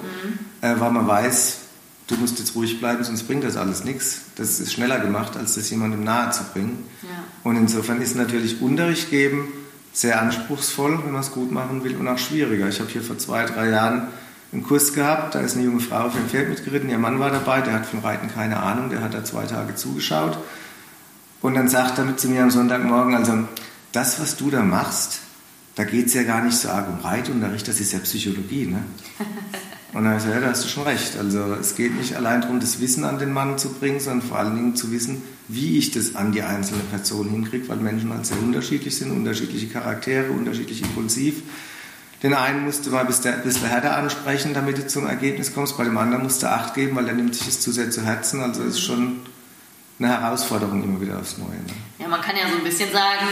[0.60, 1.56] äh, weil man weiß,
[2.12, 4.22] du musst jetzt ruhig bleiben, sonst bringt das alles nichts.
[4.36, 6.84] Das ist schneller gemacht, als das jemandem nahe zu bringen.
[7.02, 7.08] Ja.
[7.42, 9.48] Und insofern ist natürlich Unterricht geben
[9.92, 12.68] sehr anspruchsvoll, wenn man es gut machen will, und auch schwieriger.
[12.68, 14.08] Ich habe hier vor zwei, drei Jahren
[14.52, 17.30] einen Kurs gehabt, da ist eine junge Frau auf dem Pferd mitgeritten, ihr Mann war
[17.30, 20.38] dabei, der hat von Reiten keine Ahnung, der hat da zwei Tage zugeschaut.
[21.40, 23.48] Und dann sagt er mit zu mir am Sonntagmorgen, also
[23.92, 25.20] das, was du da machst,
[25.74, 28.66] da geht es ja gar nicht so arg um Reitunterricht, das ist ja Psychologie.
[28.66, 28.84] Ne?
[29.92, 31.16] Und dann habe ich gesagt, ja, da hast du schon recht.
[31.18, 34.38] Also es geht nicht allein darum, das Wissen an den Mann zu bringen, sondern vor
[34.38, 38.24] allen Dingen zu wissen, wie ich das an die einzelne Person hinkriege, weil Menschen halt
[38.24, 41.42] sehr unterschiedlich sind, unterschiedliche Charaktere, unterschiedlich impulsiv.
[42.22, 45.52] Den einen musst du mal ein bisschen ein bisschen härter ansprechen, damit du zum Ergebnis
[45.52, 45.76] kommst.
[45.76, 48.02] Bei dem anderen musst du Acht geben, weil der nimmt sich das zu sehr zu
[48.02, 48.40] Herzen.
[48.40, 49.20] Also es ist schon
[49.98, 51.48] eine Herausforderung immer wieder aufs Neue.
[51.48, 51.72] Ne?
[51.98, 53.26] Ja, man kann ja so ein bisschen sagen,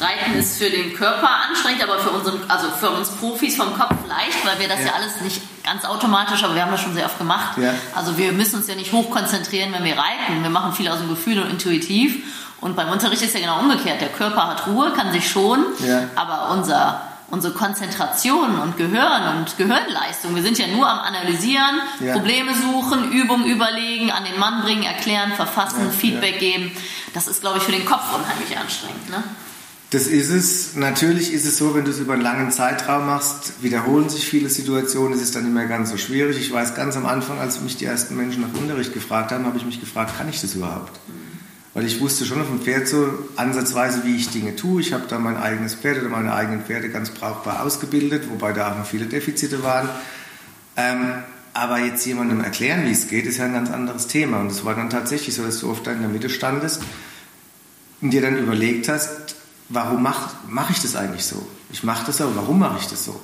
[0.00, 3.94] Reiten ist für den Körper anstrengend, aber für, unseren, also für uns Profis vom Kopf
[4.08, 4.92] leicht, weil wir das ja, Ja.
[4.94, 7.58] alles nicht ganz automatisch, aber wir haben das schon sehr oft gemacht.
[7.58, 7.72] Ja.
[7.94, 10.42] Also wir müssen uns ja nicht hochkonzentrieren, wenn wir reiten.
[10.42, 12.24] Wir machen viel aus dem Gefühl und intuitiv.
[12.60, 14.00] Und beim Unterricht ist ja genau umgekehrt.
[14.00, 16.02] Der Körper hat Ruhe, kann sich schonen, Ja.
[16.14, 22.12] aber unser, unsere Konzentration und Gehirn und Gehirnleistung, wir sind ja nur am Analysieren, Ja.
[22.14, 26.70] Probleme suchen, Übungen überlegen, an den Mann bringen, erklären, verfassen, Ja, Feedback geben.
[27.14, 29.08] Das ist, glaube ich, für den Kopf unheimlich anstrengend.
[29.10, 29.22] Ne?
[29.90, 30.76] Das ist es.
[30.76, 34.48] Natürlich ist es so, wenn du es über einen langen Zeitraum machst, wiederholen sich viele
[34.48, 36.38] Situationen, es ist dann mehr ganz so schwierig.
[36.38, 39.58] Ich weiß ganz am Anfang, als mich die ersten Menschen nach Unterricht gefragt haben, habe
[39.58, 41.00] ich mich gefragt, kann ich das überhaupt?
[41.74, 44.80] Weil ich wusste schon auf dem Pferd so ansatzweise, wie ich Dinge tue.
[44.80, 48.70] Ich habe da mein eigenes Pferd oder meine eigenen Pferde ganz brauchbar ausgebildet, wobei da
[48.70, 49.88] auch noch viele Defizite waren.
[50.76, 51.14] Ähm,
[51.52, 54.38] aber jetzt jemandem erklären, wie es geht, ist ja ein ganz anderes Thema.
[54.38, 56.80] Und es war dann tatsächlich so, dass du oft da in der Mitte standest
[58.00, 59.39] und dir dann überlegt hast,
[59.70, 61.46] warum mache mach ich das eigentlich so?
[61.72, 63.18] Ich mache das so, warum mache ich das so?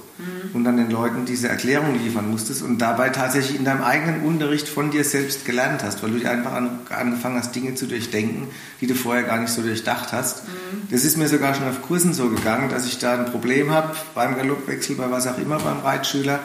[0.55, 4.67] Und dann den Leuten diese Erklärung liefern musstest und dabei tatsächlich in deinem eigenen Unterricht
[4.67, 8.49] von dir selbst gelernt hast, weil du dir einfach an, angefangen hast, Dinge zu durchdenken,
[8.81, 10.45] die du vorher gar nicht so durchdacht hast.
[10.91, 13.95] Das ist mir sogar schon auf Kursen so gegangen, dass ich da ein Problem habe,
[14.15, 16.41] beim Galoppwechsel, bei was auch immer, beim Reitschüler,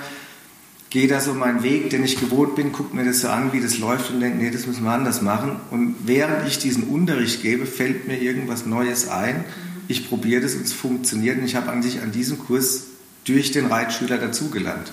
[0.90, 3.62] gehe da so meinen Weg, den ich gewohnt bin, gucke mir das so an, wie
[3.62, 5.56] das läuft und denke, nee, das müssen wir anders machen.
[5.70, 9.46] Und während ich diesen Unterricht gebe, fällt mir irgendwas Neues ein.
[9.88, 11.38] Ich probiere das und es funktioniert.
[11.40, 12.84] Und ich habe an sich an diesem Kurs
[13.26, 14.92] durch den Reitschüler dazugelernt.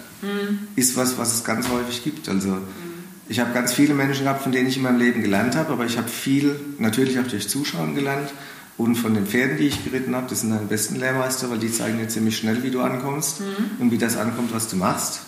[0.77, 2.29] Ist was, was es ganz häufig gibt.
[2.29, 2.59] Also
[3.29, 5.85] ich habe ganz viele Menschen gehabt, von denen ich in meinem Leben gelernt habe, aber
[5.85, 8.33] ich habe viel natürlich auch durch Zuschauen gelernt
[8.79, 10.27] und von den Pferden, die ich geritten habe.
[10.29, 13.43] Das sind deine besten Lehrmeister, weil die zeigen dir ziemlich schnell, wie du ankommst
[13.79, 15.21] und wie das ankommt, was du machst.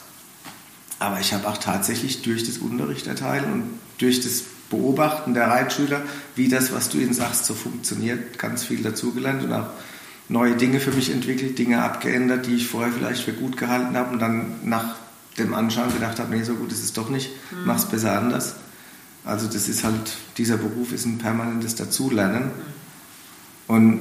[0.98, 3.64] Aber ich habe auch tatsächlich durch das Unterricht erteilen und
[3.98, 6.00] durch das Beobachten der Reitschüler,
[6.36, 9.66] wie das, was du ihnen sagst, so funktioniert, ganz viel dazugelernt und auch
[10.28, 14.12] neue Dinge für mich entwickelt, Dinge abgeändert, die ich vorher vielleicht für gut gehalten habe
[14.12, 14.94] und dann nach
[15.38, 17.66] dem Anschauen gedacht habe, nee, so gut ist es doch nicht, mhm.
[17.66, 18.54] mach es besser anders.
[19.24, 22.44] Also das ist halt, dieser Beruf ist ein permanentes Dazulernen.
[22.44, 22.50] Mhm.
[23.74, 24.00] Und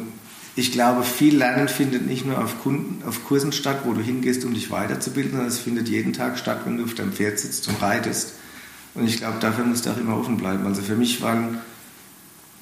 [0.55, 4.43] ich glaube, viel Lernen findet nicht nur auf, Kunden, auf Kursen statt, wo du hingehst,
[4.45, 7.67] um dich weiterzubilden, sondern es findet jeden Tag statt, wenn du auf deinem Pferd sitzt
[7.67, 8.33] und reitest.
[8.99, 10.65] Und ich glaube, dafür musst du auch immer offen bleiben.
[10.65, 11.59] Also für mich waren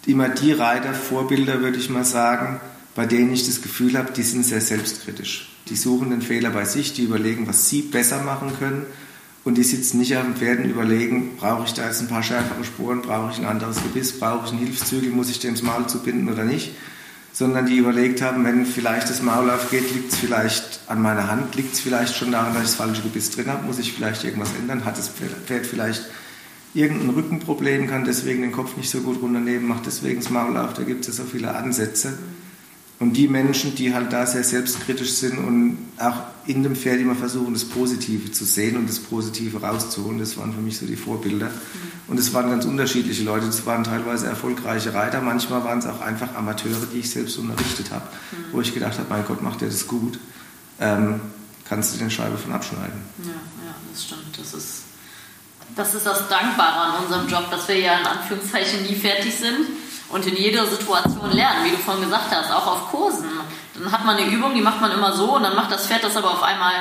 [0.06, 2.60] immer die Reiter Vorbilder, würde ich mal sagen,
[2.96, 5.50] bei denen ich das Gefühl habe, die sind sehr selbstkritisch.
[5.70, 8.86] Die suchen den Fehler bei sich, die überlegen, was sie besser machen können.
[9.44, 12.24] Und die sitzen nicht auf dem Pferd und überlegen, brauche ich da jetzt ein paar
[12.24, 15.62] schärfere Spuren, brauche ich ein anderes Gebiss, brauche ich einen Hilfszügel, muss ich den ins
[15.62, 16.72] Maul zubinden oder nicht.
[17.34, 21.56] Sondern die überlegt haben, wenn vielleicht das Maul aufgeht, liegt es vielleicht an meiner Hand,
[21.56, 24.24] liegt es vielleicht schon daran, dass ich das falsche Gebiss drin habe, muss ich vielleicht
[24.24, 26.04] irgendwas ändern, hat das Pferd vielleicht
[26.78, 30.74] irgendein Rückenproblem, kann deswegen den Kopf nicht so gut runternehmen, macht deswegen das Maul auf.
[30.74, 32.18] Da gibt es ja so viele Ansätze.
[33.00, 36.16] Und die Menschen, die halt da sehr selbstkritisch sind und auch
[36.48, 40.54] in dem Pferd immer versuchen, das Positive zu sehen und das Positive rauszuholen, das waren
[40.54, 41.48] für mich so die Vorbilder.
[41.48, 41.52] Mhm.
[42.08, 43.46] Und es waren ganz unterschiedliche Leute.
[43.46, 47.92] Das waren teilweise erfolgreiche Reiter, manchmal waren es auch einfach Amateure, die ich selbst unterrichtet
[47.92, 48.54] habe, mhm.
[48.54, 50.20] wo ich gedacht habe, mein Gott, macht der das gut.
[50.80, 51.20] Ähm,
[51.66, 53.02] kannst du den Scheibe von abschneiden.
[53.24, 54.40] Ja, ja, das stimmt.
[54.40, 54.77] Das ist
[55.78, 59.68] das ist das Dankbare an unserem Job, dass wir ja in Anführungszeichen nie fertig sind
[60.10, 63.30] und in jeder Situation lernen, wie du vorhin gesagt hast, auch auf Kursen.
[63.76, 66.04] Dann hat man eine Übung, die macht man immer so und dann macht das Pferd
[66.04, 66.74] das aber auf einmal,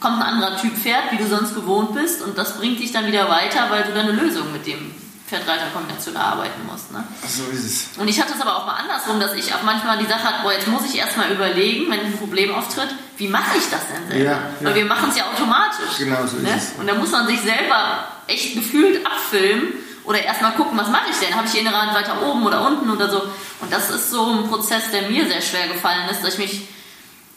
[0.00, 3.06] kommt ein anderer Typ Pferd, wie du sonst gewohnt bist und das bringt dich dann
[3.06, 4.92] wieder weiter, weil du dann eine Lösung mit dem
[5.28, 6.92] Pferd-Reiter-Kombination erarbeiten musst.
[6.92, 7.04] Ne?
[7.26, 7.96] So ist es.
[7.96, 10.42] Und ich hatte es aber auch mal andersrum, dass ich auch manchmal die Sache hatte,
[10.42, 14.08] boah, jetzt muss ich erstmal überlegen, wenn ein Problem auftritt, wie mache ich das denn
[14.08, 14.24] selber?
[14.24, 14.40] Ja, ja.
[14.60, 15.96] Weil wir machen es ja automatisch.
[15.98, 16.50] Genau so ne?
[16.50, 16.78] ist es.
[16.78, 19.68] Und da muss man sich selber echt gefühlt abfilmen
[20.04, 21.34] oder erstmal gucken, was mache ich denn?
[21.34, 23.22] Habe ich die innere Hand weiter oben oder unten oder so?
[23.60, 26.68] Und das ist so ein Prozess, der mir sehr schwer gefallen ist, dass ich mich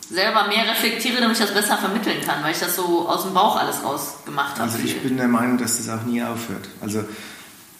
[0.09, 3.33] selber mehr reflektiere, damit ich das besser vermitteln kann, weil ich das so aus dem
[3.33, 4.63] Bauch alles rausgemacht habe.
[4.63, 6.67] Also ich bin der Meinung, dass das auch nie aufhört.
[6.81, 7.03] Also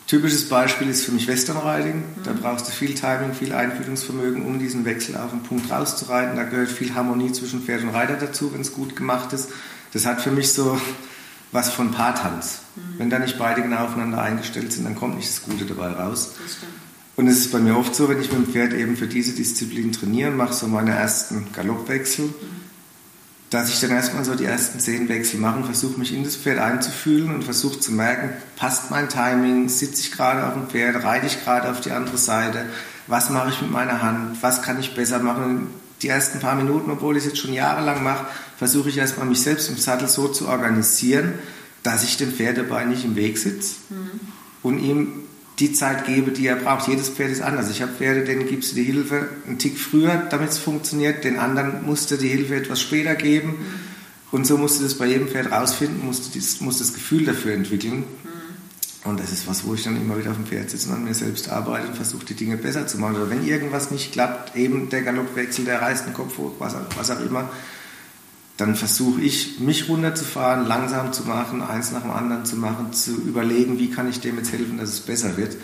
[0.08, 1.98] typisches Beispiel ist für mich Western Riding.
[1.98, 2.24] Mhm.
[2.24, 6.36] Da brauchst du viel Timing, viel Einfühlungsvermögen, um diesen Wechsel auf den Punkt rauszureiten.
[6.36, 9.50] Da gehört viel Harmonie zwischen Pferd und Reiter dazu, wenn es gut gemacht ist.
[9.94, 10.80] Das hat für mich so
[11.56, 12.60] was von Paartanz.
[12.76, 12.82] Mhm.
[13.00, 16.34] Wenn da nicht beide genau aufeinander eingestellt sind, dann kommt nicht das Gute dabei raus.
[17.16, 19.34] Und es ist bei mir oft so, wenn ich mit dem Pferd eben für diese
[19.34, 22.34] Disziplin trainiere mache so meine ersten Galoppwechsel, mhm.
[23.50, 26.36] dass ich dann erstmal so die ersten zehn Wechsel mache und versuche mich in das
[26.36, 31.04] Pferd einzufühlen und versuche zu merken, passt mein Timing, sitze ich gerade auf dem Pferd,
[31.06, 32.66] reite ich gerade auf die andere Seite,
[33.08, 35.68] was mache ich mit meiner Hand, was kann ich besser machen.
[36.02, 38.26] Die ersten paar Minuten, obwohl ich es jetzt schon jahrelang mache,
[38.58, 41.34] versuche ich erstmal mich selbst im Sattel so zu organisieren,
[41.84, 44.20] dass ich dem Pferd dabei nicht im Weg sitze mhm.
[44.64, 45.08] und ihm
[45.60, 46.88] die Zeit gebe, die er braucht.
[46.88, 47.70] Jedes Pferd ist anders.
[47.70, 51.24] Ich habe Pferde, denen gibst du die Hilfe einen Tick früher, damit es funktioniert.
[51.24, 53.50] Den anderen musst du die Hilfe etwas später geben.
[53.50, 53.66] Mhm.
[54.32, 57.24] Und so musst du das bei jedem Pferd rausfinden, musst du das, musst das Gefühl
[57.24, 58.00] dafür entwickeln.
[58.00, 58.35] Mhm.
[59.06, 61.04] Und das ist was, wo ich dann immer wieder auf dem Pferd sitze und an
[61.04, 63.16] mir selbst arbeite und versuche, die Dinge besser zu machen.
[63.16, 67.12] Oder wenn irgendwas nicht klappt, eben der Galoppwechsel, der reißt den Kopf hoch, was, was
[67.12, 67.48] auch immer,
[68.58, 73.12] dann versuche ich, mich runterzufahren, langsam zu machen, eins nach dem anderen zu machen, zu
[73.12, 75.56] überlegen, wie kann ich dem jetzt helfen, dass es besser wird.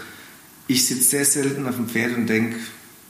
[0.67, 2.57] Ich sitze sehr selten auf dem Pferd und denke,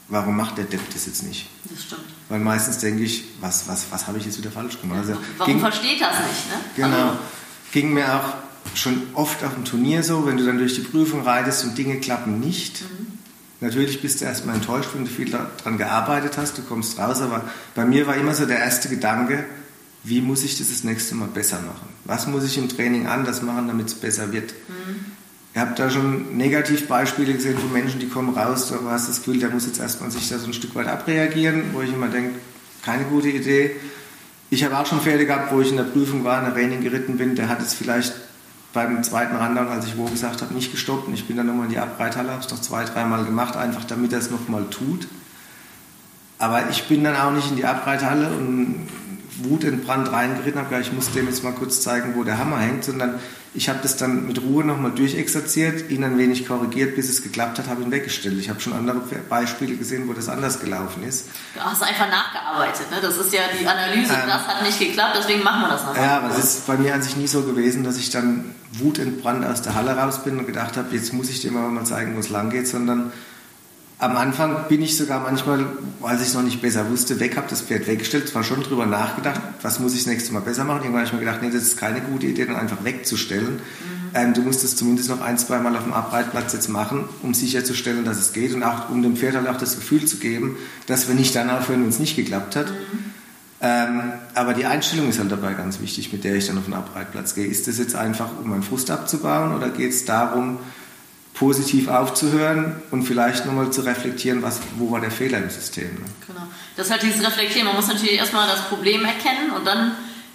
[0.08, 1.50] warum macht der Depp das jetzt nicht?
[1.68, 2.04] Das stimmt.
[2.30, 5.00] Weil meistens denke ich, was, was, was habe ich jetzt wieder falsch gemacht?
[5.00, 6.48] Also, warum ging, versteht das nicht?
[6.48, 6.60] Ne?
[6.76, 7.08] Genau.
[7.08, 7.18] Also,
[7.72, 11.22] ging mir auch schon oft auf dem Turnier so, wenn du dann durch die Prüfung
[11.22, 12.82] reitest und Dinge klappen nicht.
[12.82, 13.18] Mhm.
[13.60, 17.44] Natürlich bist du erstmal enttäuscht, wenn du viel daran gearbeitet hast, du kommst raus, aber
[17.74, 19.44] bei mir war immer so der erste Gedanke,
[20.04, 21.88] wie muss ich das das nächste Mal besser machen?
[22.04, 24.52] Was muss ich im Training anders machen, damit es besser wird?
[24.68, 25.12] Mhm.
[25.54, 29.38] Ihr habt da schon Negativbeispiele gesehen von Menschen, die kommen raus, du hast das Gefühl,
[29.38, 32.36] der muss jetzt erstmal sich da so ein Stück weit abreagieren, wo ich immer denke,
[32.82, 33.76] keine gute Idee.
[34.50, 36.80] Ich habe auch schon Pferde gehabt, wo ich in der Prüfung war, in der Training
[36.80, 38.12] geritten bin, der hat es vielleicht
[38.72, 41.66] beim zweiten Rundown, als ich wo gesagt habe, nicht gestoppt und ich bin dann nochmal
[41.66, 45.08] in die Abreithalle, habe es noch zwei, dreimal gemacht, einfach damit er es nochmal tut.
[46.38, 48.88] Aber ich bin dann auch nicht in die Abreithalle und
[49.42, 53.20] wutentbrannt reingeritten habe, ich muss dem jetzt mal kurz zeigen, wo der Hammer hängt, sondern
[53.54, 57.58] ich habe das dann mit Ruhe nochmal durchexerziert, ihn ein wenig korrigiert, bis es geklappt
[57.58, 58.38] hat, habe ihn weggestellt.
[58.38, 61.28] Ich habe schon andere Beispiele gesehen, wo das anders gelaufen ist.
[61.54, 62.96] Du hast einfach nachgearbeitet, ne?
[63.02, 66.02] das ist ja die Analyse, ähm, das hat nicht geklappt, deswegen machen wir das nochmal.
[66.02, 69.44] Ja, aber es ist bei mir an sich nie so gewesen, dass ich dann wutentbrannt
[69.44, 72.16] aus der Halle raus bin und gedacht habe, jetzt muss ich dem aber mal zeigen,
[72.16, 73.12] wo es lang geht, sondern
[74.02, 75.64] am Anfang bin ich sogar manchmal,
[76.02, 78.84] als ich es noch nicht besser wusste, weg, habe das Pferd weggestellt, zwar schon drüber
[78.84, 80.80] nachgedacht, was muss ich das nächste Mal besser machen.
[80.82, 83.54] Irgendwann habe ich mir gedacht, nee, das ist keine gute Idee, dann einfach wegzustellen.
[83.54, 84.10] Mhm.
[84.14, 87.32] Ähm, du musst es zumindest noch ein, zwei Mal auf dem Abreitplatz jetzt machen, um
[87.32, 90.56] sicherzustellen, dass es geht und auch um dem Pferd halt auch das Gefühl zu geben,
[90.88, 92.70] dass wir nicht dann aufhören, wenn es nicht geklappt hat.
[92.70, 93.12] Mhm.
[93.60, 94.02] Ähm,
[94.34, 97.36] aber die Einstellung ist halt dabei ganz wichtig, mit der ich dann auf den Abreitplatz
[97.36, 97.46] gehe.
[97.46, 100.58] Ist das jetzt einfach, um meinen Frust abzubauen oder geht es darum,
[101.34, 105.94] positiv aufzuhören und vielleicht nochmal zu reflektieren, was, wo war der Fehler im System.
[105.94, 106.04] Ne?
[106.26, 106.42] Genau.
[106.76, 107.66] Das ist halt dieses Reflektieren.
[107.66, 109.92] Man muss natürlich erstmal das Problem erkennen und dann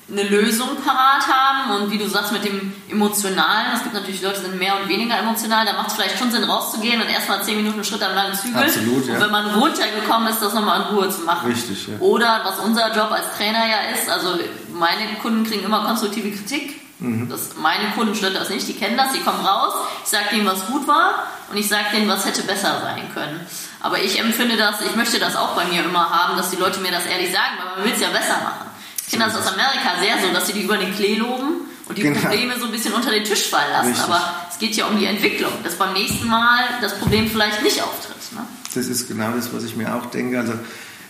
[0.10, 4.40] eine Lösung parat haben und wie du sagst mit dem Emotionalen, es gibt natürlich Leute,
[4.40, 7.44] die sind mehr und weniger emotional, da macht es vielleicht schon Sinn rauszugehen und erstmal
[7.44, 9.16] zehn Minuten einen Schritt am langen Zügel Absolut, ja.
[9.16, 11.52] und wenn man runtergekommen ist, das nochmal in Ruhe zu machen.
[11.52, 12.00] Richtig, ja.
[12.00, 14.40] Oder was unser Job als Trainer ja ist, also
[14.74, 17.30] meine Kunden kriegen immer konstruktive Kritik Mhm.
[17.30, 19.74] Das, meine Kunden stört das nicht, die kennen das, die kommen raus,
[20.04, 23.40] ich sage denen, was gut war und ich sage denen, was hätte besser sein können.
[23.82, 26.80] Aber ich empfinde das, ich möchte das auch bei mir immer haben, dass die Leute
[26.80, 28.68] mir das ehrlich sagen, weil man will es ja besser machen.
[29.06, 31.98] Ich kenne das aus Amerika sehr so, dass sie die über den Klee loben und
[31.98, 32.20] die genau.
[32.20, 33.90] Probleme so ein bisschen unter den Tisch fallen lassen.
[33.90, 34.06] Richtig.
[34.06, 37.82] Aber es geht ja um die Entwicklung, dass beim nächsten Mal das Problem vielleicht nicht
[37.82, 38.34] auftritt.
[38.34, 38.42] Ne?
[38.74, 40.40] Das ist genau das, was ich mir auch denke.
[40.40, 40.54] Also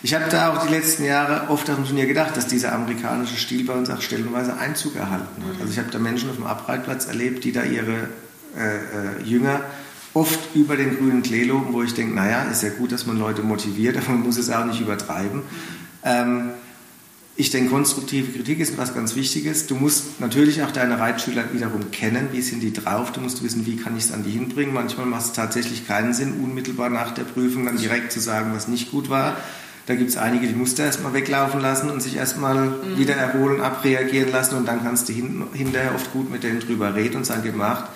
[0.02, 3.36] ich habe da auch die letzten Jahre oft auf dem Turnier gedacht, dass dieser amerikanische
[3.36, 5.60] Stil bei uns auch stellenweise Einzug erhalten hat.
[5.60, 8.08] Also ich habe da Menschen auf dem Abreitplatz erlebt, die da ihre
[8.56, 9.60] äh, äh, Jünger
[10.14, 13.18] oft über den grünen Klee loben, wo ich denke, naja, ist ja gut, dass man
[13.18, 15.42] Leute motiviert, aber man muss es auch nicht übertreiben.
[16.04, 16.50] Ähm,
[17.36, 19.68] ich denke, konstruktive Kritik ist was ganz Wichtiges.
[19.68, 22.30] Du musst natürlich auch deine Reitschüler wiederum kennen.
[22.32, 23.12] Wie sind die drauf?
[23.12, 24.74] Du musst wissen, wie kann ich es an die hinbringen.
[24.74, 28.66] Manchmal macht es tatsächlich keinen Sinn, unmittelbar nach der Prüfung dann direkt zu sagen, was
[28.66, 29.36] nicht gut war.
[29.88, 32.98] Da gibt es einige, die musst du erstmal weglaufen lassen und sich erstmal mhm.
[32.98, 36.94] wieder erholen, abreagieren lassen und dann kannst du hin, hinterher oft gut mit denen drüber
[36.94, 37.86] reden und sagen, gemacht,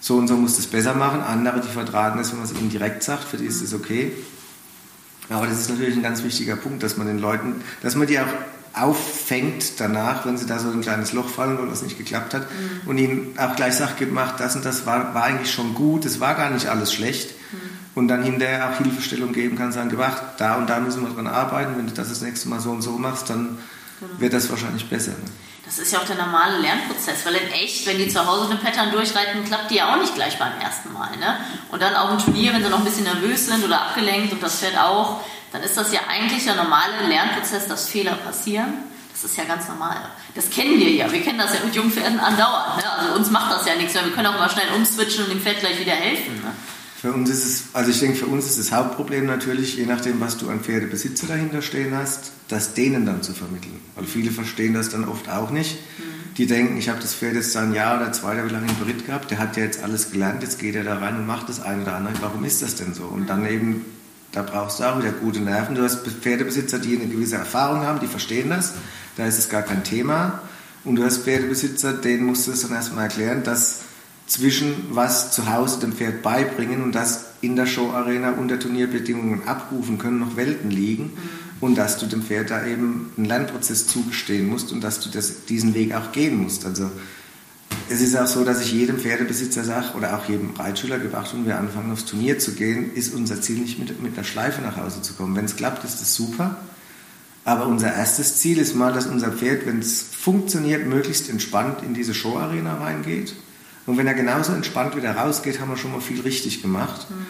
[0.00, 1.20] so und so musst du es besser machen.
[1.20, 4.12] Andere, die vertragen es, wenn man es ihnen direkt sagt, für die ist es okay.
[5.28, 8.18] Aber das ist natürlich ein ganz wichtiger Punkt, dass man den Leuten, dass man die
[8.18, 8.32] auch
[8.72, 12.46] auffängt danach, wenn sie da so ein kleines Loch fallen, weil was nicht geklappt hat,
[12.50, 12.88] mhm.
[12.88, 16.18] und ihnen auch gleich sagt, gemacht, das und das war, war eigentlich schon gut, es
[16.18, 17.34] war gar nicht alles schlecht.
[17.96, 21.26] Und dann hinterher auch Hilfestellung geben kann, sagen, gewacht, da und da müssen wir dran
[21.26, 23.58] arbeiten, wenn du das das nächste Mal so und so machst, dann
[23.98, 24.20] genau.
[24.20, 25.12] wird das wahrscheinlich besser.
[25.12, 25.30] Ne?
[25.64, 28.60] Das ist ja auch der normale Lernprozess, weil in echt, wenn die zu Hause eine
[28.60, 31.16] Pattern durchreiten, klappt die ja auch nicht gleich beim ersten Mal.
[31.16, 31.38] Ne?
[31.70, 34.42] Und dann auch im Turnier, wenn sie noch ein bisschen nervös sind oder abgelenkt und
[34.42, 38.74] das Pferd auch, dann ist das ja eigentlich der normale Lernprozess, dass Fehler passieren.
[39.10, 39.96] Das ist ja ganz normal.
[40.34, 41.10] Das kennen wir ja.
[41.10, 42.76] Wir kennen das ja mit Jungpferden andauernd.
[42.76, 42.92] Ne?
[42.92, 45.40] Also uns macht das ja nichts, weil wir können auch mal schnell umswitchen und dem
[45.40, 46.34] Pferd gleich wieder helfen.
[46.42, 46.52] Ne?
[47.00, 50.18] Für uns ist es, also ich denke, für uns ist das Hauptproblem natürlich, je nachdem,
[50.18, 53.78] was du an Pferdebesitzer dahinter stehen hast, das denen dann zu vermitteln.
[53.96, 55.76] Weil viele verstehen das dann oft auch nicht.
[55.98, 56.34] Mhm.
[56.36, 58.78] Die denken, ich habe das Pferd jetzt ein Jahr oder zwei, der wie lange in
[58.78, 61.48] Beritt gehabt, der hat ja jetzt alles gelernt, jetzt geht er da rein und macht
[61.48, 62.14] das eine oder andere.
[62.20, 63.04] Warum ist das denn so?
[63.04, 63.84] Und dann eben,
[64.32, 65.74] da brauchst du auch wieder gute Nerven.
[65.74, 68.72] Du hast Pferdebesitzer, die eine gewisse Erfahrung haben, die verstehen das.
[69.16, 70.40] Da ist es gar kein Thema.
[70.84, 73.80] Und du hast Pferdebesitzer, denen musst du es dann erstmal erklären, dass
[74.26, 79.98] zwischen was zu Hause dem Pferd beibringen und das in der Showarena unter Turnierbedingungen abrufen
[79.98, 81.10] können, noch Welten liegen mhm.
[81.60, 85.44] und dass du dem Pferd da eben einen Lernprozess zugestehen musst und dass du das,
[85.44, 86.66] diesen Weg auch gehen musst.
[86.66, 86.90] Also
[87.88, 91.46] es ist auch so, dass ich jedem Pferdebesitzer sage oder auch jedem Reitschüler gebracht, wenn
[91.46, 94.76] wir anfangen aufs Turnier zu gehen, ist unser Ziel nicht mit, mit einer Schleife nach
[94.76, 95.36] Hause zu kommen.
[95.36, 96.56] Wenn es klappt, ist das super.
[97.44, 101.94] Aber unser erstes Ziel ist mal, dass unser Pferd, wenn es funktioniert, möglichst entspannt in
[101.94, 103.34] diese Showarena reingeht
[103.86, 107.06] und wenn er genauso entspannt wieder rausgeht, haben wir schon mal viel richtig gemacht.
[107.08, 107.26] Mhm.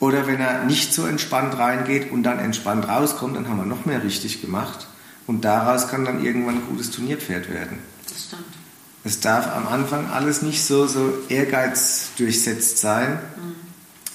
[0.00, 3.86] Oder wenn er nicht so entspannt reingeht und dann entspannt rauskommt, dann haben wir noch
[3.86, 4.88] mehr richtig gemacht.
[5.26, 7.78] Und daraus kann dann irgendwann ein gutes Turnierpferd werden.
[8.08, 8.42] Das stimmt.
[9.04, 13.54] Es darf am Anfang alles nicht so, so ehrgeizdurchsetzt sein, mhm.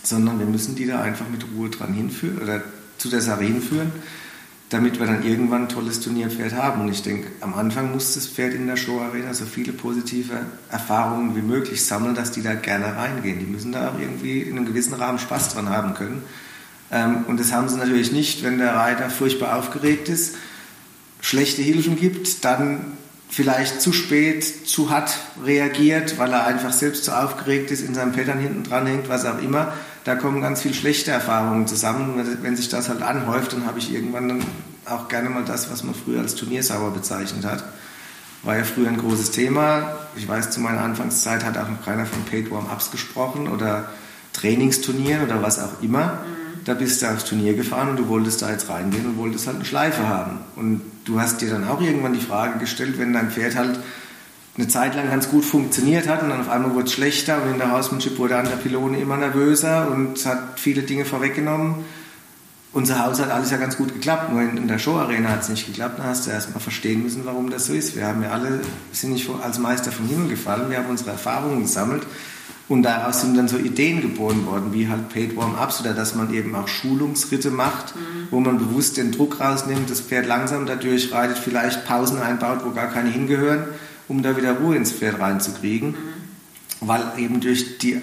[0.03, 2.61] sondern wir müssen die da einfach mit Ruhe dran hinführen oder
[2.97, 3.91] zu der Sache hinführen
[4.69, 6.81] damit wir dann irgendwann ein tolles Turnierpferd haben.
[6.81, 11.35] Und ich denke, am Anfang muss das Pferd in der Show-Arena so viele positive Erfahrungen
[11.35, 13.39] wie möglich sammeln, dass die da gerne reingehen.
[13.39, 16.21] Die müssen da auch irgendwie in einem gewissen Rahmen Spaß dran haben können.
[16.91, 20.35] Ähm, und das haben sie natürlich nicht, wenn der Reiter furchtbar aufgeregt ist,
[21.19, 22.97] schlechte Hilfen gibt, dann
[23.27, 28.11] vielleicht zu spät, zu hart reagiert, weil er einfach selbst zu aufgeregt ist, in seinem
[28.11, 32.25] Pattern hinten dran hängt, was auch immer da kommen ganz viele schlechte Erfahrungen zusammen.
[32.41, 34.43] Wenn sich das halt anhäuft, dann habe ich irgendwann dann
[34.85, 37.63] auch gerne mal das, was man früher als Turniersauer bezeichnet hat.
[38.43, 39.97] War ja früher ein großes Thema.
[40.15, 43.89] Ich weiß, zu meiner Anfangszeit hat auch noch keiner von Paid Warm-Ups gesprochen oder
[44.33, 46.05] Trainingsturnieren oder was auch immer.
[46.05, 46.63] Mhm.
[46.63, 49.57] Da bist du aufs Turnier gefahren und du wolltest da jetzt reingehen und wolltest halt
[49.57, 50.39] eine Schleife haben.
[50.55, 53.79] Und du hast dir dann auch irgendwann die Frage gestellt, wenn dein Pferd halt
[54.59, 57.51] eine Zeit lang ganz gut funktioniert hat und dann auf einmal wurde es schlechter und
[57.51, 61.85] in der Hausmanship wurde an der Pylone immer nervöser und hat viele Dinge vorweggenommen.
[62.73, 65.65] Unser Haus hat alles ja ganz gut geklappt, nur in, der Show-Arena hat es nicht
[65.65, 65.97] geklappt.
[65.97, 67.95] Da hast du erst mal verstehen müssen, warum das so ist.
[67.95, 68.59] Wir haben ja alle,
[68.91, 72.05] sind nicht als Meister vom Himmel gefallen, wir haben unsere Erfahrungen gesammelt
[72.67, 76.33] und daraus sind dann so Ideen geboren worden, wie halt Paid Warm-Ups oder dass man
[76.33, 78.27] eben auch Schulungsritte macht, mhm.
[78.29, 82.71] wo man bewusst den Druck rausnimmt, das Pferd langsam dadurch reitet, vielleicht Pausen einbaut, wo
[82.71, 83.63] gar keine hingehören,
[84.09, 85.91] um da wieder Ruhe ins Pferd reinzukriegen.
[85.91, 85.95] Mhm.
[86.81, 88.01] Weil eben durch die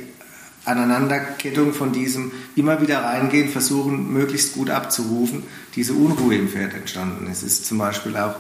[0.65, 5.45] Aneinanderkettung von diesem immer wieder reingehen, versuchen, möglichst gut abzurufen,
[5.75, 7.43] diese Unruhe im Pferd entstanden ist.
[7.43, 8.35] Es ist zum Beispiel auch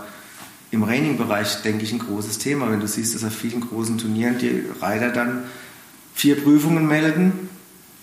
[0.72, 2.70] im Training-Bereich, denke ich, ein großes Thema.
[2.70, 5.44] Wenn du siehst, dass auf vielen großen Turnieren die Reiter dann
[6.14, 7.48] vier Prüfungen melden,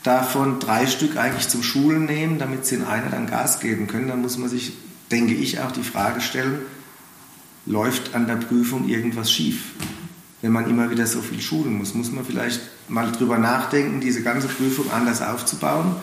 [0.03, 4.07] davon drei Stück eigentlich zum Schulen nehmen, damit sie in einer dann Gas geben können,
[4.07, 4.74] dann muss man sich,
[5.11, 6.59] denke ich, auch die Frage stellen,
[7.66, 9.72] läuft an der Prüfung irgendwas schief?
[10.41, 14.24] Wenn man immer wieder so viel schulen muss, muss man vielleicht mal drüber nachdenken, diese
[14.24, 15.95] ganze Prüfung anders aufzubauen,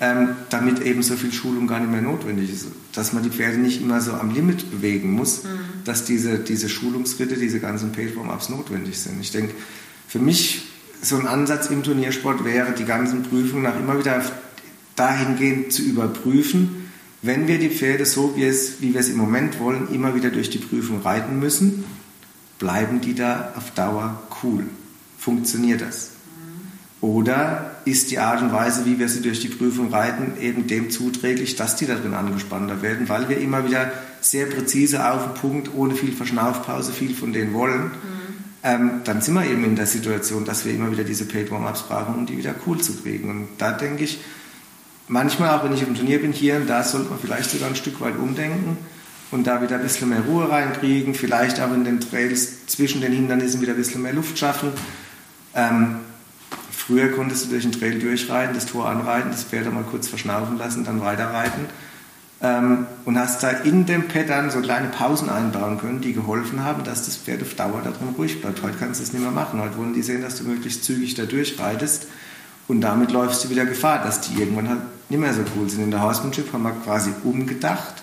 [0.00, 2.66] ähm, damit eben so viel Schulung gar nicht mehr notwendig ist.
[2.92, 5.84] Dass man die Pferde nicht immer so am Limit bewegen muss, mhm.
[5.84, 9.20] dass diese, diese Schulungsritte, diese ganzen Page-Warm-Ups notwendig sind.
[9.20, 9.54] Ich denke,
[10.08, 10.64] für mich
[11.00, 14.22] so ein Ansatz im Turniersport wäre, die ganzen Prüfungen auch immer wieder
[14.96, 16.85] dahingehend zu überprüfen,
[17.22, 20.30] wenn wir die Pferde so, wie, es, wie wir es im Moment wollen, immer wieder
[20.30, 21.84] durch die Prüfung reiten müssen,
[22.58, 24.64] bleiben die da auf Dauer cool?
[25.18, 26.10] Funktioniert das?
[27.00, 30.90] Oder ist die Art und Weise, wie wir sie durch die Prüfung reiten, eben dem
[30.90, 35.74] zuträglich, dass die darin angespannter werden, weil wir immer wieder sehr präzise auf den Punkt,
[35.74, 37.84] ohne viel Verschnaufpause, viel von denen wollen.
[37.84, 38.16] Mhm
[38.66, 41.84] ähm, dann sind wir eben in der Situation, dass wir immer wieder diese Paid Warm-Ups
[41.84, 43.30] brauchen, um die wieder cool zu kriegen.
[43.30, 44.18] Und da denke ich,
[45.08, 47.76] manchmal auch wenn ich im Turnier bin hier und da, sollte man vielleicht sogar ein
[47.76, 48.78] Stück weit umdenken
[49.30, 53.12] und da wieder ein bisschen mehr Ruhe reinkriegen, vielleicht auch in den Trails zwischen den
[53.12, 54.70] Hindernissen wieder ein bisschen mehr Luft schaffen.
[55.54, 55.96] Ähm,
[56.70, 60.58] früher konntest du durch den Trail durchreiten, das Tor anreiten, das Pferd mal kurz verschnaufen
[60.58, 61.66] lassen, dann weiterreiten
[62.42, 66.84] ähm, und hast da in dem dann so kleine Pausen einbauen können, die geholfen haben,
[66.84, 68.62] dass das Pferd auf Dauer da drin ruhig bleibt.
[68.62, 69.60] Heute kannst du es nicht mehr machen.
[69.60, 72.06] Heute wollen die sehen, dass du möglichst zügig da durchreitest
[72.68, 75.84] und damit läufst du wieder Gefahr, dass die irgendwann halt nicht mehr so cool sind.
[75.84, 78.02] In der Horsemanship haben wir quasi umgedacht.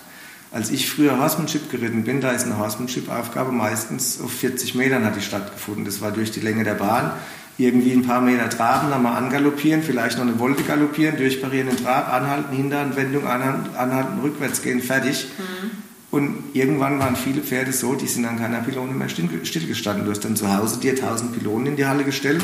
[0.52, 5.16] Als ich früher Horsemanship geritten bin, da ist eine Horsemanship-Aufgabe meistens auf 40 Metern hat
[5.16, 5.84] die stattgefunden.
[5.84, 7.12] Das war durch die Länge der Bahn
[7.56, 11.76] irgendwie ein paar Meter traben, dann mal angaloppieren, vielleicht noch eine Wolte galoppieren, durchparieren den
[11.76, 15.28] Trab, anhalten, Hinteranwendung, anhalten, anhalten, rückwärts gehen, fertig.
[15.38, 15.70] Mhm.
[16.10, 20.04] Und irgendwann waren viele Pferde so, die sind an keiner Pylone mehr stillgestanden.
[20.04, 22.42] Du hast dann zu Hause dir 1000 Pylonen in die Halle gestellt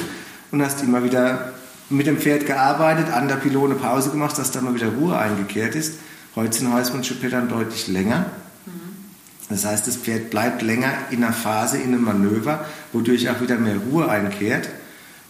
[0.50, 1.52] und hast immer wieder
[1.90, 5.74] mit dem Pferd gearbeitet, an der Pylone Pause gemacht, dass da mal wieder Ruhe eingekehrt
[5.74, 5.98] ist.
[6.36, 8.26] Heute sind Häusmannsche dann deutlich länger.
[8.66, 8.70] Mhm.
[9.48, 13.56] Das heißt, das Pferd bleibt länger in einer Phase, in einem Manöver, wodurch auch wieder
[13.56, 14.68] mehr Ruhe einkehrt.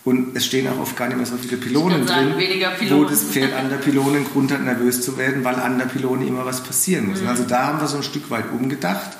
[0.02, 2.34] Und es stehen auch oft gar nicht mehr so viele Pylonen drin,
[2.78, 3.04] Pylonen.
[3.04, 5.86] wo das Pferd an der Pylone einen Grund hat, nervös zu werden, weil an der
[5.86, 7.20] Pylone immer was passieren muss.
[7.20, 7.28] Mhm.
[7.28, 9.10] Also da haben wir so ein Stück weit umgedacht.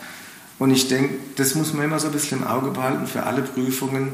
[0.59, 3.43] Und ich denke, das muss man immer so ein bisschen im Auge behalten für alle
[3.43, 4.12] Prüfungen.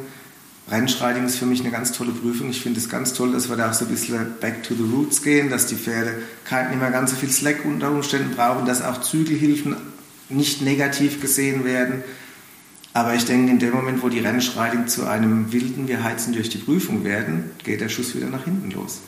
[0.69, 2.51] Rennschreiting ist für mich eine ganz tolle Prüfung.
[2.51, 4.83] Ich finde es ganz toll, dass wir da auch so ein bisschen back to the
[4.83, 6.15] roots gehen, dass die Pferde
[6.51, 9.77] nicht mehr ganz so viel Slack unter Umständen brauchen, dass auch Zügelhilfen
[10.29, 12.03] nicht negativ gesehen werden
[12.97, 16.49] aber ich denke, in dem Moment, wo die Rennschreiting zu einem wilden, wir heizen durch
[16.49, 19.01] die Prüfung werden, geht der Schuss wieder nach hinten los.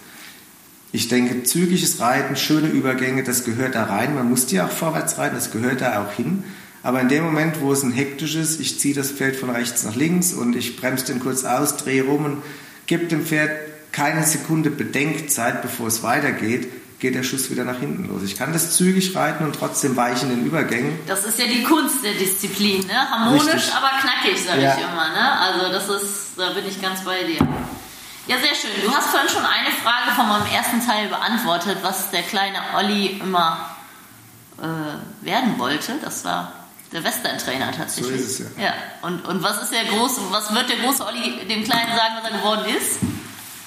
[0.93, 4.15] Ich denke, zügiges Reiten, schöne Übergänge, das gehört da rein.
[4.15, 6.45] Man muss die auch vorwärts reiten, das gehört da auch hin.
[6.83, 9.97] Aber in dem Moment, wo es ein hektisches, ich ziehe das Pferd von rechts nach
[9.97, 12.43] links und ich bremse den kurz aus, drehe rum und
[12.87, 13.51] gebe dem Pferd
[13.93, 16.69] keine Sekunde Bedenkzeit, bevor es weitergeht,
[17.01, 18.23] geht der Schuss wieder nach hinten los.
[18.23, 20.99] Ich kann das zügig reiten und trotzdem weichen in den Übergängen.
[21.07, 23.11] Das ist ja die Kunst der Disziplin, ne?
[23.11, 23.75] harmonisch, Richtig.
[23.75, 24.75] aber knackig, sage ja.
[24.75, 25.09] ich immer.
[25.11, 25.41] Ne?
[25.41, 27.47] Also das ist, da bin ich ganz bei dir.
[28.27, 28.71] Ja, sehr schön.
[28.85, 33.19] Du hast vorhin schon eine Frage von meinem ersten Teil beantwortet, was der kleine Olli
[33.21, 33.75] immer
[34.59, 35.95] äh, werden wollte.
[36.03, 36.53] Das war
[36.93, 38.21] der Western-Trainer tatsächlich.
[38.21, 38.65] So ist es ja.
[38.65, 38.75] ja.
[39.03, 42.31] Und, und was ist der große, was wird der große Olli dem Kleinen sagen, was
[42.31, 42.99] er geworden ist?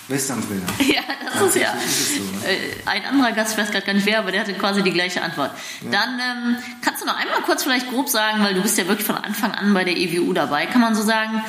[0.08, 0.68] Western-Trainer.
[0.94, 1.02] Ja,
[1.34, 1.74] das ist ja.
[1.74, 2.46] Ist so, ne?
[2.46, 4.92] Äh, ein anderer Gast, ich weiß gerade gar nicht wer, aber der hatte quasi die
[4.92, 5.52] gleiche Antwort.
[5.82, 5.92] Ja.
[5.92, 9.08] Dann ähm, kannst du noch einmal kurz vielleicht grob sagen, weil du bist ja wirklich
[9.08, 11.42] von Anfang an bei der EWU dabei, kann man so sagen,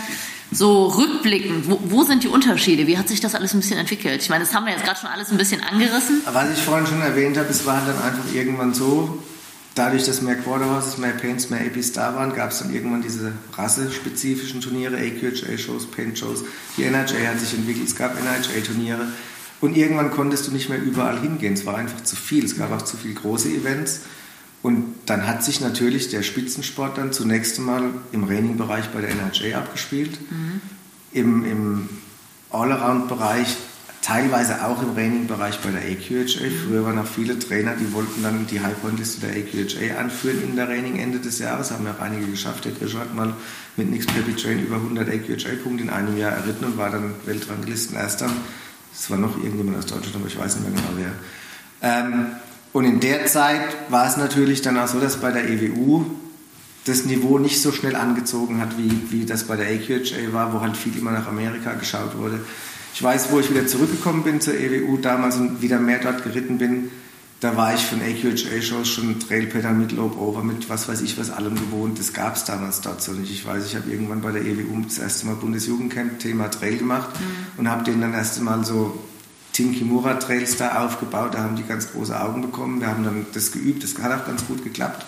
[0.52, 2.86] so rückblickend, wo, wo, sind die Unterschiede?
[2.86, 4.20] Wie hat sich das alles ein bisschen entwickelt?
[4.20, 6.22] Ich meine, das haben wir jetzt gerade schon alles ein bisschen angerissen.
[6.26, 9.18] Was ich vorhin schon erwähnt habe, es war dann einfach irgendwann so,
[9.74, 13.32] dadurch, dass mehr Quarterhorses, mehr Paints, mehr APs da waren, gab es dann irgendwann diese
[13.54, 16.44] rassespezifischen Turniere, AQHA-Shows, Paint-Shows.
[16.76, 19.06] Die NHA hat sich entwickelt, es gab NHA-Turniere.
[19.60, 21.54] Und irgendwann konntest du nicht mehr überall hingehen.
[21.54, 22.44] Es war einfach zu viel.
[22.44, 24.00] Es gab auch zu viele große Events.
[24.60, 29.54] Und dann hat sich natürlich der Spitzensport dann zunächst einmal im Raining-Bereich bei der NHJ
[29.54, 30.60] abgespielt, mhm.
[31.12, 31.88] im, im
[32.50, 33.56] Allround-Bereich
[34.02, 36.50] teilweise auch im Raining-Bereich bei der AQHA.
[36.66, 40.68] Früher waren auch viele Trainer, die wollten dann die High-Point-Liste der AQHA anführen in der
[40.68, 41.70] Raining Ende des Jahres.
[41.70, 42.64] Haben ja auch einige geschafft.
[42.64, 43.32] Der Grischer hat mal
[43.76, 48.28] mit Nix Peppy Train über 100 AQHA-Punkte in einem Jahr erritten und war dann Weltranglisten-Erster.
[48.92, 51.12] Es war noch irgendjemand aus Deutschland, aber ich weiß nicht mehr genau wer.
[51.82, 52.26] Ähm,
[52.72, 56.06] und in der Zeit war es natürlich dann auch so, dass bei der EWU
[56.84, 60.60] das Niveau nicht so schnell angezogen hat, wie, wie das bei der AQHA war, wo
[60.60, 62.40] halt viel immer nach Amerika geschaut wurde.
[62.94, 66.58] Ich weiß, wo ich wieder zurückgekommen bin zur EWU damals und wieder mehr dort geritten
[66.58, 66.90] bin,
[67.42, 71.30] da war ich von AQHA-Shows schon Trailpattern mit Lobe Over, mit was weiß ich was
[71.30, 71.98] allem gewohnt.
[71.98, 73.32] Das gab es damals dort so nicht.
[73.32, 77.08] Ich weiß, ich habe irgendwann bei der EWU das erste Mal Bundesjugendcamp Thema Trail gemacht
[77.18, 77.60] mhm.
[77.60, 78.96] und habe den dann erst einmal so
[79.52, 81.34] Tim Kimura Trails da aufgebaut.
[81.34, 82.80] Da haben die ganz große Augen bekommen.
[82.80, 83.82] Wir haben dann das geübt.
[83.82, 85.04] Das hat auch ganz gut geklappt.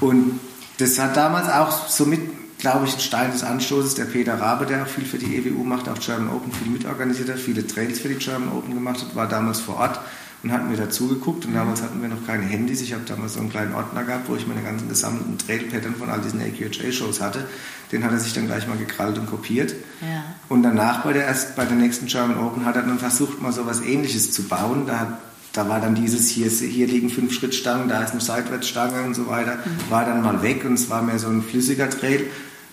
[0.00, 0.40] Und
[0.76, 2.20] das hat damals auch so mit
[2.62, 3.96] glaube ich, ein Stein des Anstoßes.
[3.96, 7.28] Der Peter Rabe, der auch viel für die EWU macht, auch German Open viel mitorganisiert
[7.28, 9.98] hat, viele Trails für die German Open gemacht hat, war damals vor Ort
[10.44, 11.44] und hat mir dazugeguckt.
[11.44, 12.80] Und damals hatten wir noch keine Handys.
[12.80, 16.08] Ich habe damals so einen kleinen Ordner gehabt, wo ich meine ganzen gesammelten Trail-Pattern von
[16.08, 17.48] all diesen AQHA-Shows hatte.
[17.90, 19.74] Den hat er sich dann gleich mal gekrallt und kopiert.
[20.00, 20.22] Ja.
[20.48, 23.52] Und danach bei der, erst, bei der nächsten German Open hat er dann versucht, mal
[23.52, 24.86] so was Ähnliches zu bauen.
[24.86, 25.18] Da hat
[25.52, 29.26] da war dann dieses, hier, hier liegen fünf Schrittstangen, da ist eine Seitwärtsstange und so
[29.28, 29.90] weiter, mhm.
[29.90, 32.24] war dann mal weg und es war mehr so ein flüssiger Trail.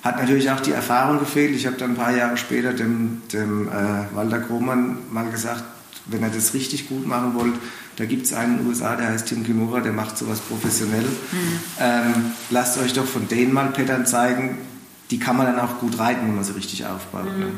[0.03, 1.55] Hat natürlich auch die Erfahrung gefehlt.
[1.55, 5.63] Ich habe dann ein paar Jahre später dem, dem äh, Walter Krohmann mal gesagt,
[6.05, 7.53] wenn er das richtig gut machen wollt,
[7.97, 11.03] da gibt es einen in den USA, der heißt Tim Kimura, der macht sowas professionell.
[11.03, 11.59] Mhm.
[11.79, 12.13] Ähm,
[12.49, 14.57] lasst euch doch von denen mal Pattern zeigen.
[15.11, 17.25] Die kann man dann auch gut reiten, wenn man sie richtig aufbaut.
[17.25, 17.31] Ne?
[17.31, 17.39] Mhm.
[17.39, 17.51] Ne?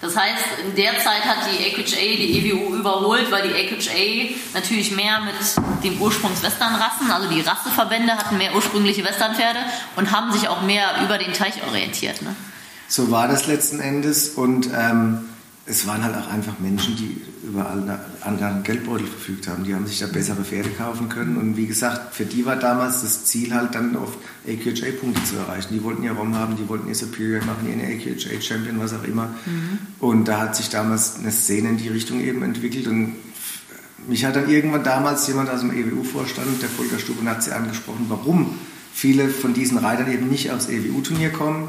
[0.00, 4.92] Das heißt, in der Zeit hat die AQHA die EWU überholt, weil die AQHA natürlich
[4.92, 5.34] mehr mit
[5.82, 9.58] den Ursprungs-Western-Rassen, also die Rasseverbände hatten mehr ursprüngliche Westernpferde
[9.96, 12.22] und haben sich auch mehr über den Teich orientiert.
[12.22, 12.36] Ne?
[12.86, 15.28] So war das letzten Endes und ähm,
[15.70, 17.92] es waren halt auch einfach Menschen, die über einen
[18.22, 19.64] anderen Geldbeutel verfügt haben.
[19.64, 21.36] Die haben sich da bessere Pferde kaufen können.
[21.36, 24.16] Und wie gesagt, für die war damals das Ziel halt dann auf
[24.46, 25.68] AQHA-Punkte zu erreichen.
[25.74, 29.26] Die wollten ihr ROM haben, die wollten ihr Superior machen, ihren AQHA-Champion, was auch immer.
[29.44, 29.78] Mhm.
[30.00, 32.86] Und da hat sich damals eine Szene in die Richtung eben entwickelt.
[32.86, 33.16] Und
[34.06, 38.54] mich hat dann irgendwann damals jemand aus dem EWU-Vorstand, der Volker Stubenatze, angesprochen, warum
[38.94, 41.68] viele von diesen Reitern eben nicht aufs EWU-Turnier kommen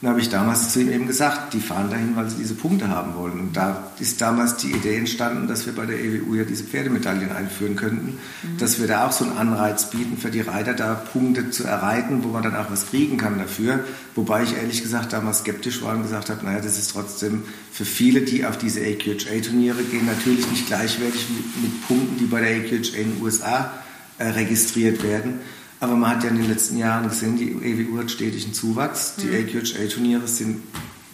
[0.00, 2.88] dann habe ich damals zu ihm eben gesagt, die fahren dahin, weil sie diese Punkte
[2.88, 3.38] haben wollen.
[3.38, 7.30] Und da ist damals die Idee entstanden, dass wir bei der EWU ja diese Pferdemedaillen
[7.30, 8.56] einführen könnten, mhm.
[8.56, 12.24] dass wir da auch so einen Anreiz bieten für die Reiter, da Punkte zu erreiten,
[12.24, 13.80] wo man dann auch was kriegen kann dafür.
[14.14, 17.84] Wobei ich ehrlich gesagt damals skeptisch war und gesagt habe, naja, das ist trotzdem für
[17.84, 22.56] viele, die auf diese AQHA-Turniere gehen, natürlich nicht gleichwertig mit, mit, Punkten, die bei der
[22.56, 23.70] AQHA in den USA
[24.16, 25.40] äh, registriert werden.
[25.80, 29.14] Aber man hat ja in den letzten Jahren gesehen, die EWU hat stetig einen Zuwachs.
[29.16, 29.46] Die mhm.
[29.46, 30.62] AQHA-Turniere sind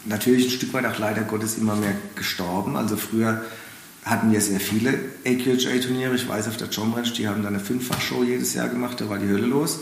[0.05, 2.77] natürlich ein Stück weit auch leider Gottes immer mehr gestorben.
[2.77, 3.45] Also früher
[4.05, 6.17] hatten wir sehr viele AQHA-Turniere.
[6.17, 9.09] Ich weiß, auf der John Ranch, die haben da eine Fünffachshow jedes Jahr gemacht, da
[9.09, 9.81] war die Hölle los.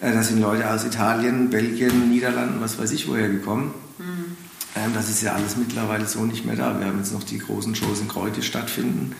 [0.00, 3.72] Äh, da sind Leute aus Italien, Belgien, Niederlanden, was weiß ich woher gekommen.
[3.98, 4.36] Mhm.
[4.76, 6.78] Ähm, das ist ja alles mittlerweile so nicht mehr da.
[6.78, 9.14] Wir haben jetzt noch die großen Shows in Kreuz, die stattfinden,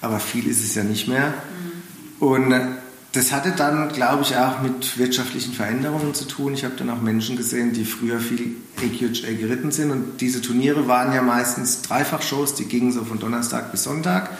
[0.00, 1.30] aber viel ist es ja nicht mehr.
[1.30, 2.26] Mhm.
[2.26, 2.66] Und äh,
[3.12, 6.52] das hatte dann, glaube ich, auch mit wirtschaftlichen Veränderungen zu tun.
[6.52, 9.90] Ich habe dann auch Menschen gesehen, die früher viel AQHA geritten sind.
[9.90, 14.30] Und diese Turniere waren ja meistens Dreifachshows, die gingen so von Donnerstag bis Sonntag.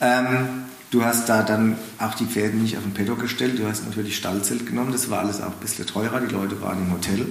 [0.00, 3.58] Ähm, du hast da dann auch die Pferde nicht auf den Paddock gestellt.
[3.58, 4.92] Du hast natürlich Stallzelt genommen.
[4.92, 6.20] Das war alles auch ein bisschen teurer.
[6.20, 7.26] Die Leute waren im Hotel.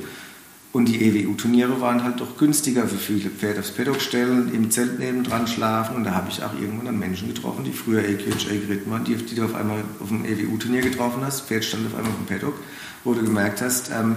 [0.74, 3.30] Und die EWU-Turniere waren halt doch günstiger für viele.
[3.30, 5.98] Pferd aufs Paddock stellen, im Zelt nebendran schlafen.
[5.98, 9.16] Und da habe ich auch irgendwann dann Menschen getroffen, die früher AQHA geritten waren, die,
[9.16, 11.48] die du auf einmal auf dem EWU-Turnier getroffen hast.
[11.48, 12.56] Pferd stand auf einmal auf dem Paddock,
[13.04, 14.16] wo du gemerkt hast, ähm,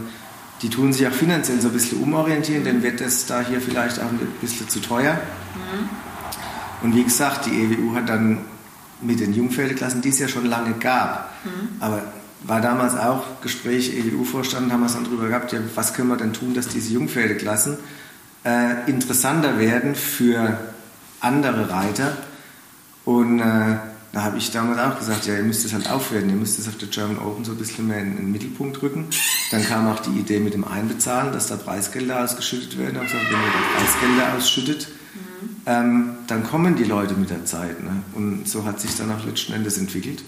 [0.63, 3.99] die tun sich auch finanziell so ein bisschen umorientieren, denn wird das da hier vielleicht
[3.99, 5.15] auch ein bisschen zu teuer.
[5.55, 5.89] Mhm.
[6.85, 8.39] Und wie gesagt, die EWU hat dann
[9.01, 11.69] mit den Jungpferdeklassen, die es ja schon lange gab, mhm.
[11.81, 12.03] aber
[12.47, 16.17] war damals auch Gespräch, EDU-Vorstand, haben wir es dann drüber gehabt, ja, was können wir
[16.17, 17.79] denn tun, dass diese Jungpferdeklassen
[18.45, 20.59] äh, interessanter werden für
[21.21, 22.17] andere Reiter.
[23.05, 23.77] Und äh,
[24.13, 26.69] da habe ich damals auch gesagt, ja, ihr müsst es halt aufwerten, ihr müsst es
[26.69, 29.07] auf der German Open so ein bisschen mehr in, in, den Mittelpunkt rücken.
[29.51, 33.01] Dann kam auch die Idee mit dem Einbezahlen, dass da Preisgelder ausgeschüttet werden.
[33.01, 35.49] Gesagt, wenn ihr da Preisgelder ausschüttet, mhm.
[35.67, 37.83] ähm, dann kommen die Leute mit der Zeit.
[37.83, 38.03] Ne?
[38.15, 40.23] Und so hat sich dann auch letzten Endes entwickelt.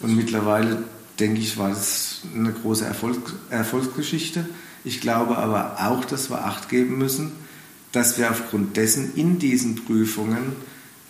[0.00, 0.84] Und mittlerweile
[1.18, 4.48] denke ich, war das eine große Erfolg, Erfolgsgeschichte.
[4.84, 7.32] Ich glaube aber auch, dass wir Acht geben müssen,
[7.92, 10.52] dass wir aufgrund dessen in diesen Prüfungen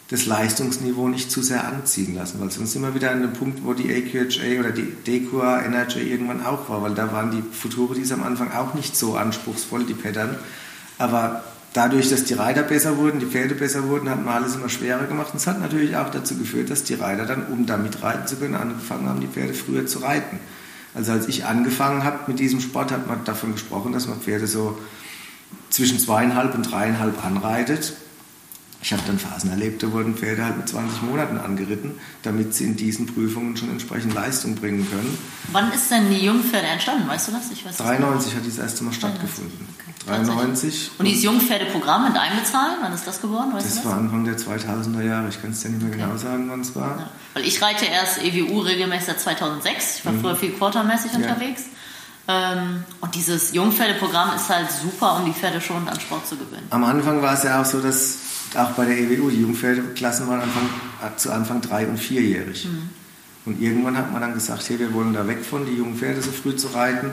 [0.08, 3.64] das Leistungsniveau nicht zu sehr anziehen lassen, weil sonst sind wir wieder an dem Punkt,
[3.64, 8.12] wo die AQHA oder die DQA Energy irgendwann auch war, weil da waren die Futurities
[8.12, 10.36] am Anfang auch nicht so anspruchsvoll, die Pattern.
[10.98, 11.44] Aber
[11.76, 15.04] dadurch, dass die Reiter besser wurden, die Pferde besser wurden, hat man alles immer schwerer
[15.04, 15.28] gemacht.
[15.32, 18.36] Und es hat natürlich auch dazu geführt, dass die Reiter dann, um damit reiten zu
[18.36, 20.40] können, angefangen haben, die Pferde früher zu reiten.
[20.94, 24.46] Also als ich angefangen habe mit diesem Sport, hat man davon gesprochen, dass man Pferde
[24.46, 24.78] so
[25.68, 27.92] zwischen zweieinhalb und dreieinhalb anreitet
[28.82, 32.64] ich habe dann Phasen erlebt, da wurden Pferde halt mit 20 Monaten angeritten, damit sie
[32.64, 35.18] in diesen Prüfungen schon entsprechend Leistung bringen können.
[35.52, 37.08] Wann ist denn die Jungpferde entstanden?
[37.08, 37.50] Weißt du das?
[37.50, 39.66] Ich weiß 93 hat die das erste Mal stattgefunden.
[39.80, 39.86] Okay.
[40.06, 40.92] 93.
[40.98, 43.52] Und dieses Jungpferdeprogramm mit Einbezahlen, wann ist das geworden?
[43.52, 45.28] Weißt das, das, war Anfang der 2000er Jahre.
[45.28, 46.02] Ich kann es dir nicht mehr okay.
[46.02, 46.98] genau sagen, wann es war.
[46.98, 47.10] Ja.
[47.34, 49.98] Weil ich reite erst EWU regelmäßig seit 2006.
[49.98, 50.20] Ich war mhm.
[50.20, 51.18] früher viel quartermäßig ja.
[51.18, 51.64] unterwegs.
[52.28, 56.66] Ähm, und dieses Jungpferdeprogramm ist halt super, um die Pferde schon an Sport zu gewinnen.
[56.70, 58.18] Am Anfang war es ja auch so, dass
[58.54, 60.68] auch bei der EWU, die Jungpferdeklassen waren Anfang,
[61.16, 62.66] zu Anfang drei- und vierjährig.
[62.66, 62.90] Mhm.
[63.46, 66.20] Und irgendwann hat man dann gesagt, hey, wir wollen da weg von, die jungen Pferde
[66.20, 67.10] so früh zu reiten,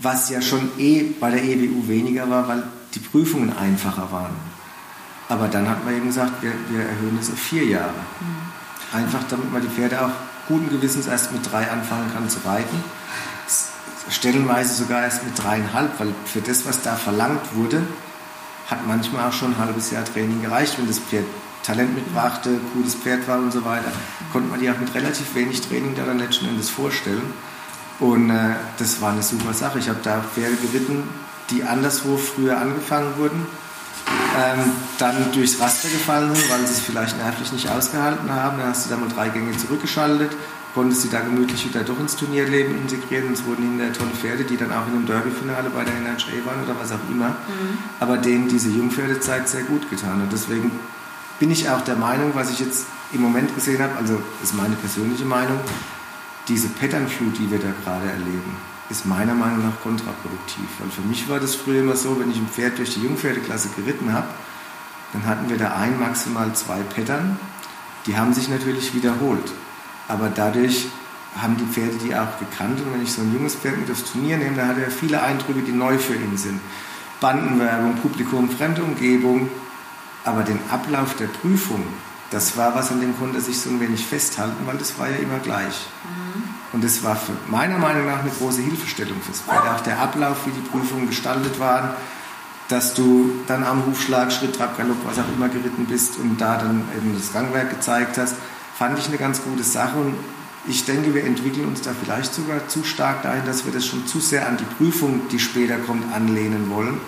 [0.00, 2.62] was ja schon eh bei der EWU weniger war, weil
[2.94, 4.34] die Prüfungen einfacher waren.
[5.28, 7.92] Aber dann hat man eben gesagt, wir, wir erhöhen es auf vier Jahre.
[8.20, 8.96] Mhm.
[8.98, 10.10] Einfach damit man die Pferde auch
[10.48, 12.82] guten Gewissens erst mit drei anfangen kann zu reiten.
[14.08, 17.82] Stellenweise sogar erst mit dreieinhalb, weil für das, was da verlangt wurde,
[18.68, 21.24] hat manchmal auch schon ein halbes Jahr Training gereicht, wenn das Pferd
[21.62, 23.92] Talent mitbrachte, gutes Pferd war und so weiter,
[24.32, 27.34] konnte man die auch mit relativ wenig Training da dann letzten Endes vorstellen.
[28.00, 29.78] Und äh, das war eine super Sache.
[29.78, 31.02] Ich habe da Pferde geritten,
[31.50, 33.46] die anderswo früher angefangen wurden,
[34.38, 38.58] ähm, dann durchs Raster gefallen sind, weil sie es vielleicht nervlich nicht ausgehalten haben.
[38.58, 40.30] Dann hast du da mal drei Gänge zurückgeschaltet
[40.74, 43.28] konntest sie da gemütlich wieder doch ins Turnierleben integrieren.
[43.28, 46.44] Und es wurden hinterher tolle Pferde, die dann auch in einem Derby-Finale bei der NHA
[46.44, 47.30] waren oder was auch immer.
[47.30, 47.78] Mhm.
[48.00, 50.32] Aber denen diese Jungpferdezeit sehr gut getan hat.
[50.32, 50.70] Deswegen
[51.38, 54.74] bin ich auch der Meinung, was ich jetzt im Moment gesehen habe, also ist meine
[54.76, 55.58] persönliche Meinung,
[56.48, 58.56] diese Patternflut, die wir da gerade erleben,
[58.90, 60.66] ist meiner Meinung nach kontraproduktiv.
[60.78, 63.68] Weil für mich war das früher immer so, wenn ich ein Pferd durch die Jungpferdeklasse
[63.76, 64.28] geritten habe,
[65.12, 67.38] dann hatten wir da ein, maximal zwei Pattern.
[68.06, 69.52] Die haben sich natürlich wiederholt.
[70.08, 70.86] Aber dadurch
[71.40, 72.80] haben die Pferde die auch gekannt.
[72.80, 75.22] Und wenn ich so ein junges Pferd mit aufs Turnier nehme, dann hat er viele
[75.22, 76.60] Eindrücke, die neu für ihn sind.
[77.20, 79.48] Bandenwerbung, Publikum, fremde Umgebung.
[80.24, 81.84] Aber den Ablauf der Prüfung,
[82.30, 85.08] das war was, an dem konnte er sich so ein wenig festhalten, weil das war
[85.08, 85.86] ja immer gleich.
[86.04, 86.42] Mhm.
[86.72, 89.66] Und das war für meiner Meinung nach eine große Hilfestellung fürs Pferd.
[89.66, 91.90] Auch der Ablauf, wie die Prüfungen gestaltet waren,
[92.68, 96.58] dass du dann am Hufschlag, Schritt, Trab, Galopp, was auch immer geritten bist und da
[96.58, 98.34] dann eben das Gangwerk gezeigt hast
[98.78, 100.14] fand ich eine ganz gute Sache und
[100.68, 104.06] ich denke, wir entwickeln uns da vielleicht sogar zu stark dahin, dass wir das schon
[104.06, 107.00] zu sehr an die Prüfung, die später kommt, anlehnen wollen.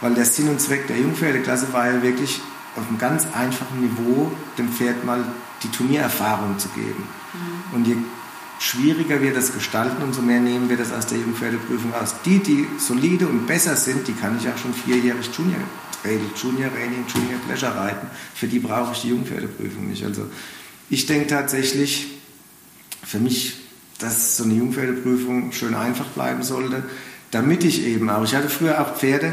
[0.00, 2.40] Weil der Sinn und Zweck der Jungpferdeklasse war ja wirklich
[2.74, 5.22] auf einem ganz einfachen Niveau dem Pferd mal
[5.62, 7.04] die Turniererfahrung zu geben.
[7.34, 7.76] Mhm.
[7.76, 7.96] Und je
[8.58, 12.16] schwieriger wir das gestalten, umso mehr nehmen wir das aus der Jungpferdeprüfung aus.
[12.24, 15.60] Die, die solide und besser sind, die kann ich auch schon vierjährig Junior
[16.34, 18.08] Junior Training, Junior Pleasure reiten.
[18.34, 20.04] Für die brauche ich die Jungpferdeprüfung nicht.
[20.04, 20.26] Also
[20.92, 22.06] ich denke tatsächlich,
[23.02, 23.54] für mich,
[23.98, 26.82] dass so eine Jungpferdeprüfung schön einfach bleiben sollte,
[27.30, 29.32] damit ich eben auch, ich hatte früher auch Pferde,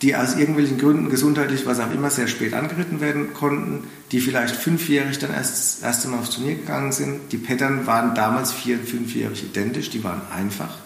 [0.00, 4.54] die aus irgendwelchen Gründen gesundheitlich, was auch immer, sehr spät angeritten werden konnten, die vielleicht
[4.54, 7.32] fünfjährig dann erst das erste Mal aufs Turnier gegangen sind.
[7.32, 10.78] Die Pattern waren damals vier- und fünfjährig identisch, die waren einfach.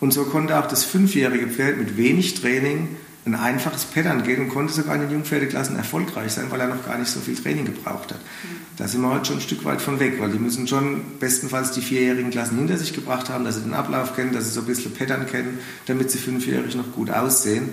[0.00, 4.48] Und so konnte auch das fünfjährige Pferd mit wenig Training ein einfaches Pattern gehen und
[4.48, 7.64] konnte sogar in den Jungpferdeklassen erfolgreich sein, weil er noch gar nicht so viel Training
[7.64, 8.18] gebraucht hat.
[8.18, 8.56] Mhm.
[8.76, 11.70] Da sind wir heute schon ein Stück weit von weg, weil die müssen schon bestenfalls
[11.70, 14.60] die vierjährigen Klassen hinter sich gebracht haben, dass sie den Ablauf kennen, dass sie so
[14.60, 17.68] ein bisschen Pattern kennen, damit sie fünfjährig noch gut aussehen.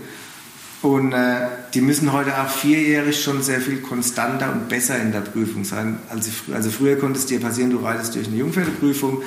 [0.81, 5.21] Und äh, die müssen heute auch vierjährig schon sehr viel konstanter und besser in der
[5.21, 5.97] Prüfung sein.
[6.09, 9.23] Also, also früher konnte es dir passieren, du reitest durch eine Jungpferdeprüfung,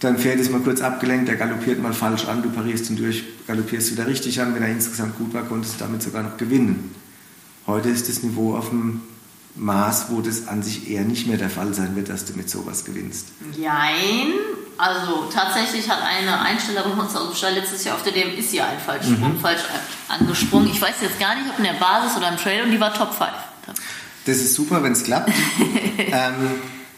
[0.00, 3.24] dein Pferd ist mal kurz abgelenkt, der galoppiert mal falsch an, du parierst ihn durch,
[3.46, 4.54] galoppierst wieder richtig an.
[4.54, 6.94] Wenn er insgesamt gut war, konntest du damit sogar noch gewinnen.
[7.66, 9.02] Heute ist das Niveau auf dem
[9.56, 12.48] Maß, wo das an sich eher nicht mehr der Fall sein wird, dass du mit
[12.48, 13.26] sowas gewinnst.
[13.56, 14.32] Jein.
[14.78, 18.52] Also tatsächlich hat eine Einstellerin uns aus dem Stall letztes Jahr auf der DM ist
[18.52, 19.40] ja ein Fallsprung mhm.
[19.40, 19.62] falsch
[20.06, 20.70] angesprungen.
[20.70, 22.94] Ich weiß jetzt gar nicht, ob in der Basis oder im Trail und die war
[22.94, 23.28] Top 5.
[24.24, 25.32] Das ist super, wenn es klappt.
[25.98, 26.34] ähm,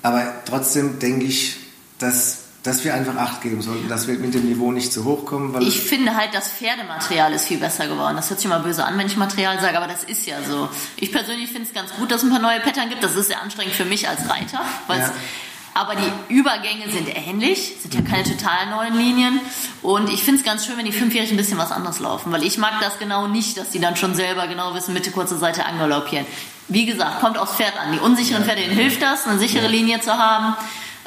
[0.02, 1.56] aber trotzdem denke ich,
[1.98, 5.24] dass dass wir einfach Acht geben sollten, dass wir mit dem Niveau nicht zu hoch
[5.24, 5.60] kommen.
[5.62, 8.16] ich finde halt, das Pferdematerial ist viel besser geworden.
[8.16, 10.68] Das hört sich mal böse an, wenn ich Material sage, aber das ist ja so.
[10.96, 13.02] Ich persönlich finde es ganz gut, dass es ein paar neue Pattern gibt.
[13.02, 15.12] Das ist sehr anstrengend für mich als Reiter, ja.
[15.72, 19.40] Aber die Übergänge sind ähnlich, sind ja keine total neuen Linien.
[19.82, 22.42] Und ich finde es ganz schön, wenn die Fünfjährigen ein bisschen was anderes laufen, weil
[22.42, 25.64] ich mag das genau nicht, dass die dann schon selber genau wissen, Mitte, kurze Seite
[25.64, 26.26] angaloppieren.
[26.66, 27.92] Wie gesagt, kommt aufs Pferd an.
[27.92, 30.56] Die unsicheren Pferde, denen hilft das, eine sichere Linie zu haben.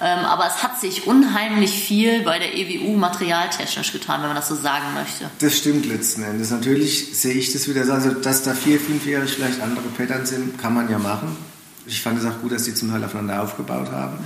[0.02, 4.48] Ähm, aber es hat sich unheimlich viel bei der EWU materialtechnisch getan, wenn man das
[4.48, 5.30] so sagen möchte.
[5.40, 6.50] Das stimmt letzten Endes.
[6.50, 10.58] Natürlich sehe ich das wieder so, also dass da vier, fünfjährig vielleicht andere Pattern sind,
[10.58, 11.36] kann man ja machen.
[11.86, 14.18] Ich fand es auch gut, dass die zum Teil aufeinander aufgebaut haben.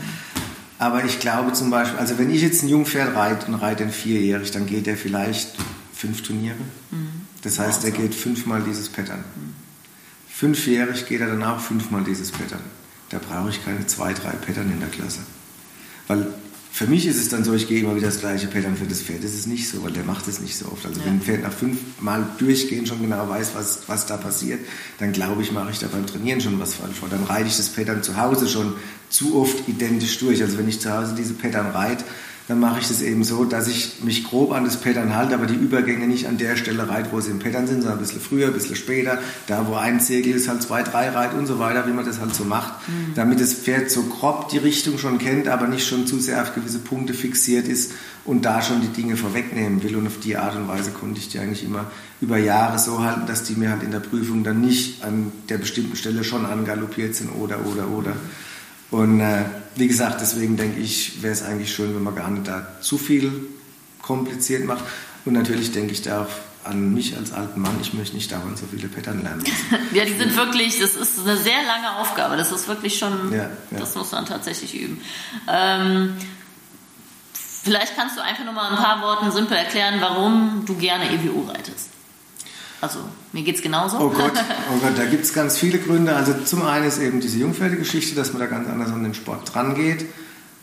[0.80, 3.92] Aber ich glaube zum Beispiel, also wenn ich jetzt ein Jungpferd reite und reite ein
[3.92, 5.50] vierjährig, dann geht der vielleicht
[5.94, 6.56] fünf Turniere.
[6.92, 7.24] Mhm.
[7.42, 9.24] Das heißt, er geht fünfmal dieses Pattern.
[9.36, 9.54] Mhm.
[10.30, 12.62] Fünfjährig geht er dann auch fünfmal dieses Pattern.
[13.10, 15.22] Da brauche ich keine zwei, drei Pattern in der Klasse.
[16.08, 16.28] Weil
[16.72, 19.02] für mich ist es dann so, ich gehe immer wieder das gleiche Pattern für das
[19.02, 19.24] Pferd.
[19.24, 20.86] Das ist nicht so, weil der macht es nicht so oft.
[20.86, 21.08] Also ja.
[21.08, 24.60] wenn ein Pferd nach fünf Mal durchgehen schon genau weiß, was, was da passiert,
[25.00, 26.98] dann glaube ich, mache ich da beim Trainieren schon was falsch.
[27.02, 28.76] Weil dann reite ich das Pattern zu Hause schon
[29.10, 30.42] zu oft identisch durch.
[30.44, 32.04] Also wenn ich zu Hause diese Pattern reite,
[32.48, 35.48] dann mache ich das eben so, dass ich mich grob an das Pattern halte, aber
[35.48, 38.22] die Übergänge nicht an der Stelle reite, wo sie im Pattern sind, sondern ein bisschen
[38.22, 39.20] früher, ein bisschen später.
[39.48, 42.22] Da, wo ein Segel ist, halt zwei, drei reit und so weiter, wie man das
[42.22, 42.88] halt so macht.
[42.88, 43.16] Mhm.
[43.16, 46.56] Damit das Pferd so grob die Richtung schon kennt, aber nicht schon zu sehr auf
[46.56, 47.92] gewisse Punkte fixiert ist
[48.24, 49.98] und da schon die Dinge vorwegnehmen will.
[49.98, 51.92] Und auf die Art und Weise konnte ich die eigentlich immer
[52.22, 55.58] über Jahre so halten, dass die mir halt in der Prüfung dann nicht an der
[55.58, 58.14] bestimmten Stelle schon angaloppiert sind oder, oder, oder.
[58.92, 62.48] Und äh, wie gesagt, deswegen denke ich, wäre es eigentlich schön, wenn man gar nicht
[62.48, 63.48] da zu viel
[64.02, 64.84] kompliziert macht.
[65.26, 66.30] Und natürlich denke ich da auch
[66.64, 69.44] an mich als alten Mann, ich möchte nicht dauernd so viele Pattern lernen.
[69.94, 72.38] ja, die sind wirklich, das ist eine sehr lange Aufgabe.
[72.38, 73.80] Das ist wirklich schon, ja, ja.
[73.80, 75.02] das muss man tatsächlich üben.
[75.48, 76.16] Ähm,
[77.34, 81.50] vielleicht kannst du einfach nur mal ein paar Worten simpel erklären, warum du gerne EWU
[81.50, 81.90] reitest.
[82.80, 83.00] Also
[83.34, 83.98] mir geht es genauso.
[84.00, 84.34] Oh Gott,
[84.74, 86.16] oh Gott, da gibt es ganz viele Gründe.
[86.16, 89.54] Also zum einen ist eben diese Jungpferdegeschichte, dass man da ganz anders an den Sport
[89.54, 90.06] dran geht.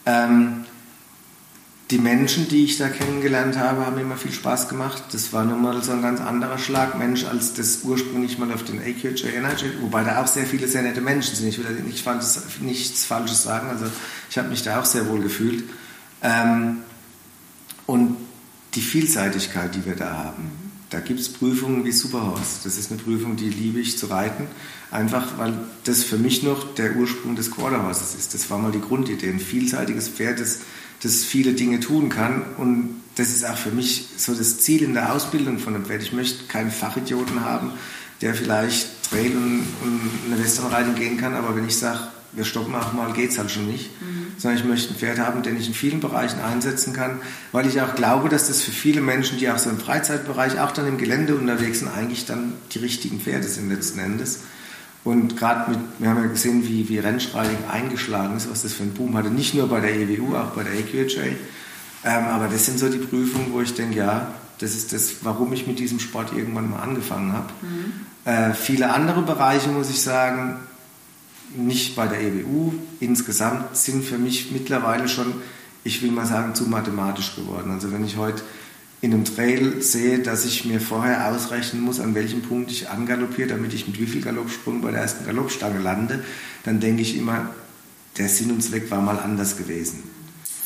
[0.07, 0.65] Ähm,
[1.91, 5.03] die Menschen, die ich da kennengelernt habe, haben immer viel Spaß gemacht.
[5.13, 8.81] Das war nun mal so ein ganz anderer Schlagmensch, als das ursprünglich mal auf den
[8.81, 11.49] AQHA Energy, wobei da auch sehr viele sehr nette Menschen sind.
[11.49, 12.07] Ich will nicht,
[12.63, 13.85] nichts Falsches sagen, also
[14.31, 15.65] ich habe mich da auch sehr wohl gefühlt.
[16.23, 16.79] Ähm,
[17.87, 18.17] und
[18.75, 20.64] die Vielseitigkeit, die wir da haben.
[20.95, 22.61] Da gibt es Prüfungen wie Superhorse.
[22.63, 24.47] Das ist eine Prüfung, die liebe ich zu reiten,
[24.93, 28.33] einfach weil das für mich noch der Ursprung des Quarterhorses ist.
[28.33, 30.61] Das war mal die Grundidee, ein vielseitiges Pferd, das,
[31.03, 32.43] das viele Dinge tun kann.
[32.59, 36.01] Und das ist auch für mich so das Ziel in der Ausbildung von einem Pferd.
[36.01, 37.73] Ich möchte keinen Fachidioten haben,
[38.21, 41.99] der vielleicht Trail und, und eine Westernreitung gehen kann, aber wenn ich sage,
[42.31, 43.91] wir stoppen auch mal, geht es halt schon nicht.
[44.01, 44.24] Mhm.
[44.39, 47.21] Sondern ich möchte ein Pferd haben, den ich in vielen Bereichen einsetzen kann,
[47.53, 50.73] weil ich auch glaube, dass das für viele Menschen, die auch so im Freizeitbereich, auch
[50.73, 54.41] dann im Gelände unterwegs sind, eigentlich dann die richtigen Pferde sind letzten Endes.
[55.05, 58.85] Und gerade mit, wir haben ja gesehen, wie, wie Rennstreiting eingeschlagen ist, was das für
[58.85, 59.29] ein Boom hatte.
[59.29, 61.37] Nicht nur bei der EWU, auch bei der AQHA.
[62.05, 65.53] Ähm, aber das sind so die Prüfungen, wo ich denke, ja, das ist das, warum
[65.53, 67.49] ich mit diesem Sport irgendwann mal angefangen habe.
[67.63, 67.93] Mhm.
[68.25, 70.57] Äh, viele andere Bereiche, muss ich sagen,
[71.57, 72.75] nicht bei der EWU.
[73.01, 75.35] Insgesamt sind für mich mittlerweile schon,
[75.85, 77.71] ich will mal sagen, zu mathematisch geworden.
[77.71, 78.43] Also wenn ich heute
[79.01, 83.49] in einem Trail sehe, dass ich mir vorher ausrechnen muss, an welchem Punkt ich angaloppiere,
[83.49, 86.25] damit ich mit wie viel Galoppsprung bei der ersten Galoppstange lande,
[86.65, 87.51] dann denke ich immer,
[88.17, 90.05] der Sinn und Zweck war mal anders gewesen.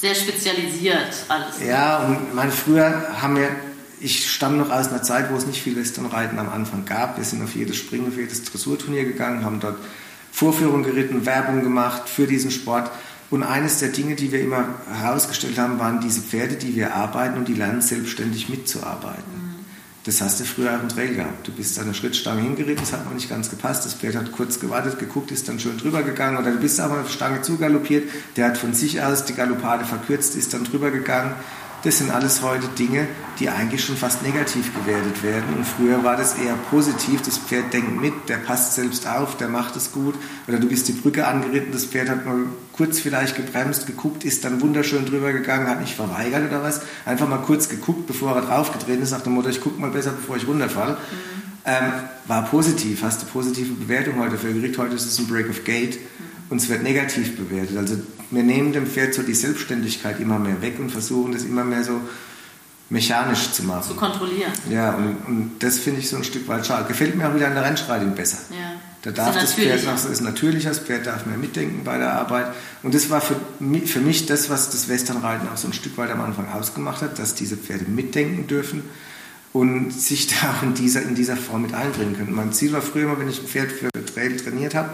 [0.01, 1.55] Sehr spezialisiert alles.
[1.67, 3.51] Ja, und mein, früher haben wir,
[3.99, 7.17] ich stamme noch aus einer Zeit, wo es nicht viel Westernreiten am Anfang gab.
[7.17, 9.79] Wir sind auf jedes Springen, auf jedes Dressurturnier gegangen, haben dort
[10.39, 12.93] Vorführung geritten, Werbung gemacht für diesen Sport.
[13.29, 17.39] Und eines der Dinge, die wir immer herausgestellt haben, waren diese Pferde, die wir arbeiten
[17.39, 19.33] und die lernen selbstständig mitzuarbeiten.
[19.35, 19.65] Mhm.
[20.05, 21.49] Das hast du früher auch im Trail gehabt.
[21.49, 23.85] Du bist an der Schrittstange hingeritten, das hat noch nicht ganz gepasst.
[23.85, 26.39] Das Pferd hat kurz gewartet, geguckt, ist dann schön drüber gegangen.
[26.39, 28.09] Oder du bist aber auf der Stange zugaloppiert.
[28.37, 31.33] Der hat von sich aus die Galoppade verkürzt, ist dann drüber gegangen.
[31.85, 33.07] Das sind alles heute Dinge,
[33.39, 35.55] die eigentlich schon fast negativ gewertet werden.
[35.57, 37.23] Und früher war das eher positiv.
[37.23, 40.17] Das Pferd denkt mit, der passt selbst auf, der macht es gut.
[40.49, 44.45] Oder du bist die Brücke angeritten, das Pferd hat mal kurz vielleicht gebremst, geguckt, ist
[44.45, 46.81] dann wunderschön drüber gegangen, hat nicht verweigert oder was.
[47.05, 50.11] Einfach mal kurz geguckt, bevor er draufgetreten ist, nach dem Motto, ich gucke mal besser,
[50.11, 50.93] bevor ich runterfalle.
[50.93, 50.97] Mhm.
[51.65, 51.93] Ähm,
[52.27, 54.79] war positiv, hast du positive Bewertung heute dafür gekriegt.
[54.79, 56.01] Heute ist es ein Break of Gate.
[56.01, 57.77] Mhm und es wird negativ bewertet.
[57.77, 57.97] Also
[58.31, 61.85] wir nehmen dem Pferd so die Selbstständigkeit immer mehr weg und versuchen das immer mehr
[61.85, 62.01] so
[62.91, 63.89] mechanisch zu machen.
[63.89, 64.53] Zu kontrollieren.
[64.71, 66.87] Ja, und, und das finde ich so ein Stück weit schade.
[66.89, 68.39] Gefällt mir auch wieder an der Rennstreitung besser.
[68.51, 68.81] Ja.
[69.03, 72.49] Da darf das Pferd noch, ist natürlicher, das Pferd darf mehr mitdenken bei der Arbeit.
[72.83, 73.37] Und das war für,
[73.87, 77.19] für mich das, was das Westernreiten auch so ein Stück weit am Anfang ausgemacht hat,
[77.19, 78.83] dass diese Pferde mitdenken dürfen
[79.53, 82.35] und sich da auch in dieser, in dieser Form mit einbringen können.
[82.35, 84.91] Mein Ziel war früher immer, wenn ich ein Pferd für Trail trainiert habe,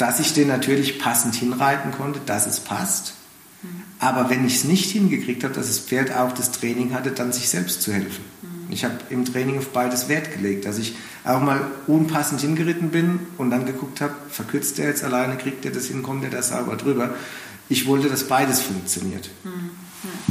[0.00, 3.14] dass ich den natürlich passend hinreiten konnte, dass es passt.
[3.98, 7.32] Aber wenn ich es nicht hingekriegt habe, dass das Pferd auch das Training hatte, dann
[7.32, 8.24] sich selbst zu helfen.
[8.70, 13.20] Ich habe im Training auf beides Wert gelegt, dass ich auch mal unpassend hingeritten bin
[13.36, 16.40] und dann geguckt habe, verkürzt er jetzt alleine, kriegt er das hin, kommt er da
[16.40, 17.10] sauber drüber.
[17.68, 19.28] Ich wollte, dass beides funktioniert.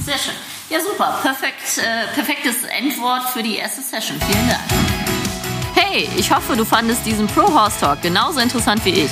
[0.03, 0.33] Sehr schön.
[0.69, 1.19] Ja, super.
[1.21, 4.17] Perfekt, äh, perfektes Endwort für die erste Session.
[4.19, 4.61] Vielen Dank.
[5.75, 9.11] Hey, ich hoffe, du fandest diesen Pro Horse Talk genauso interessant wie ich.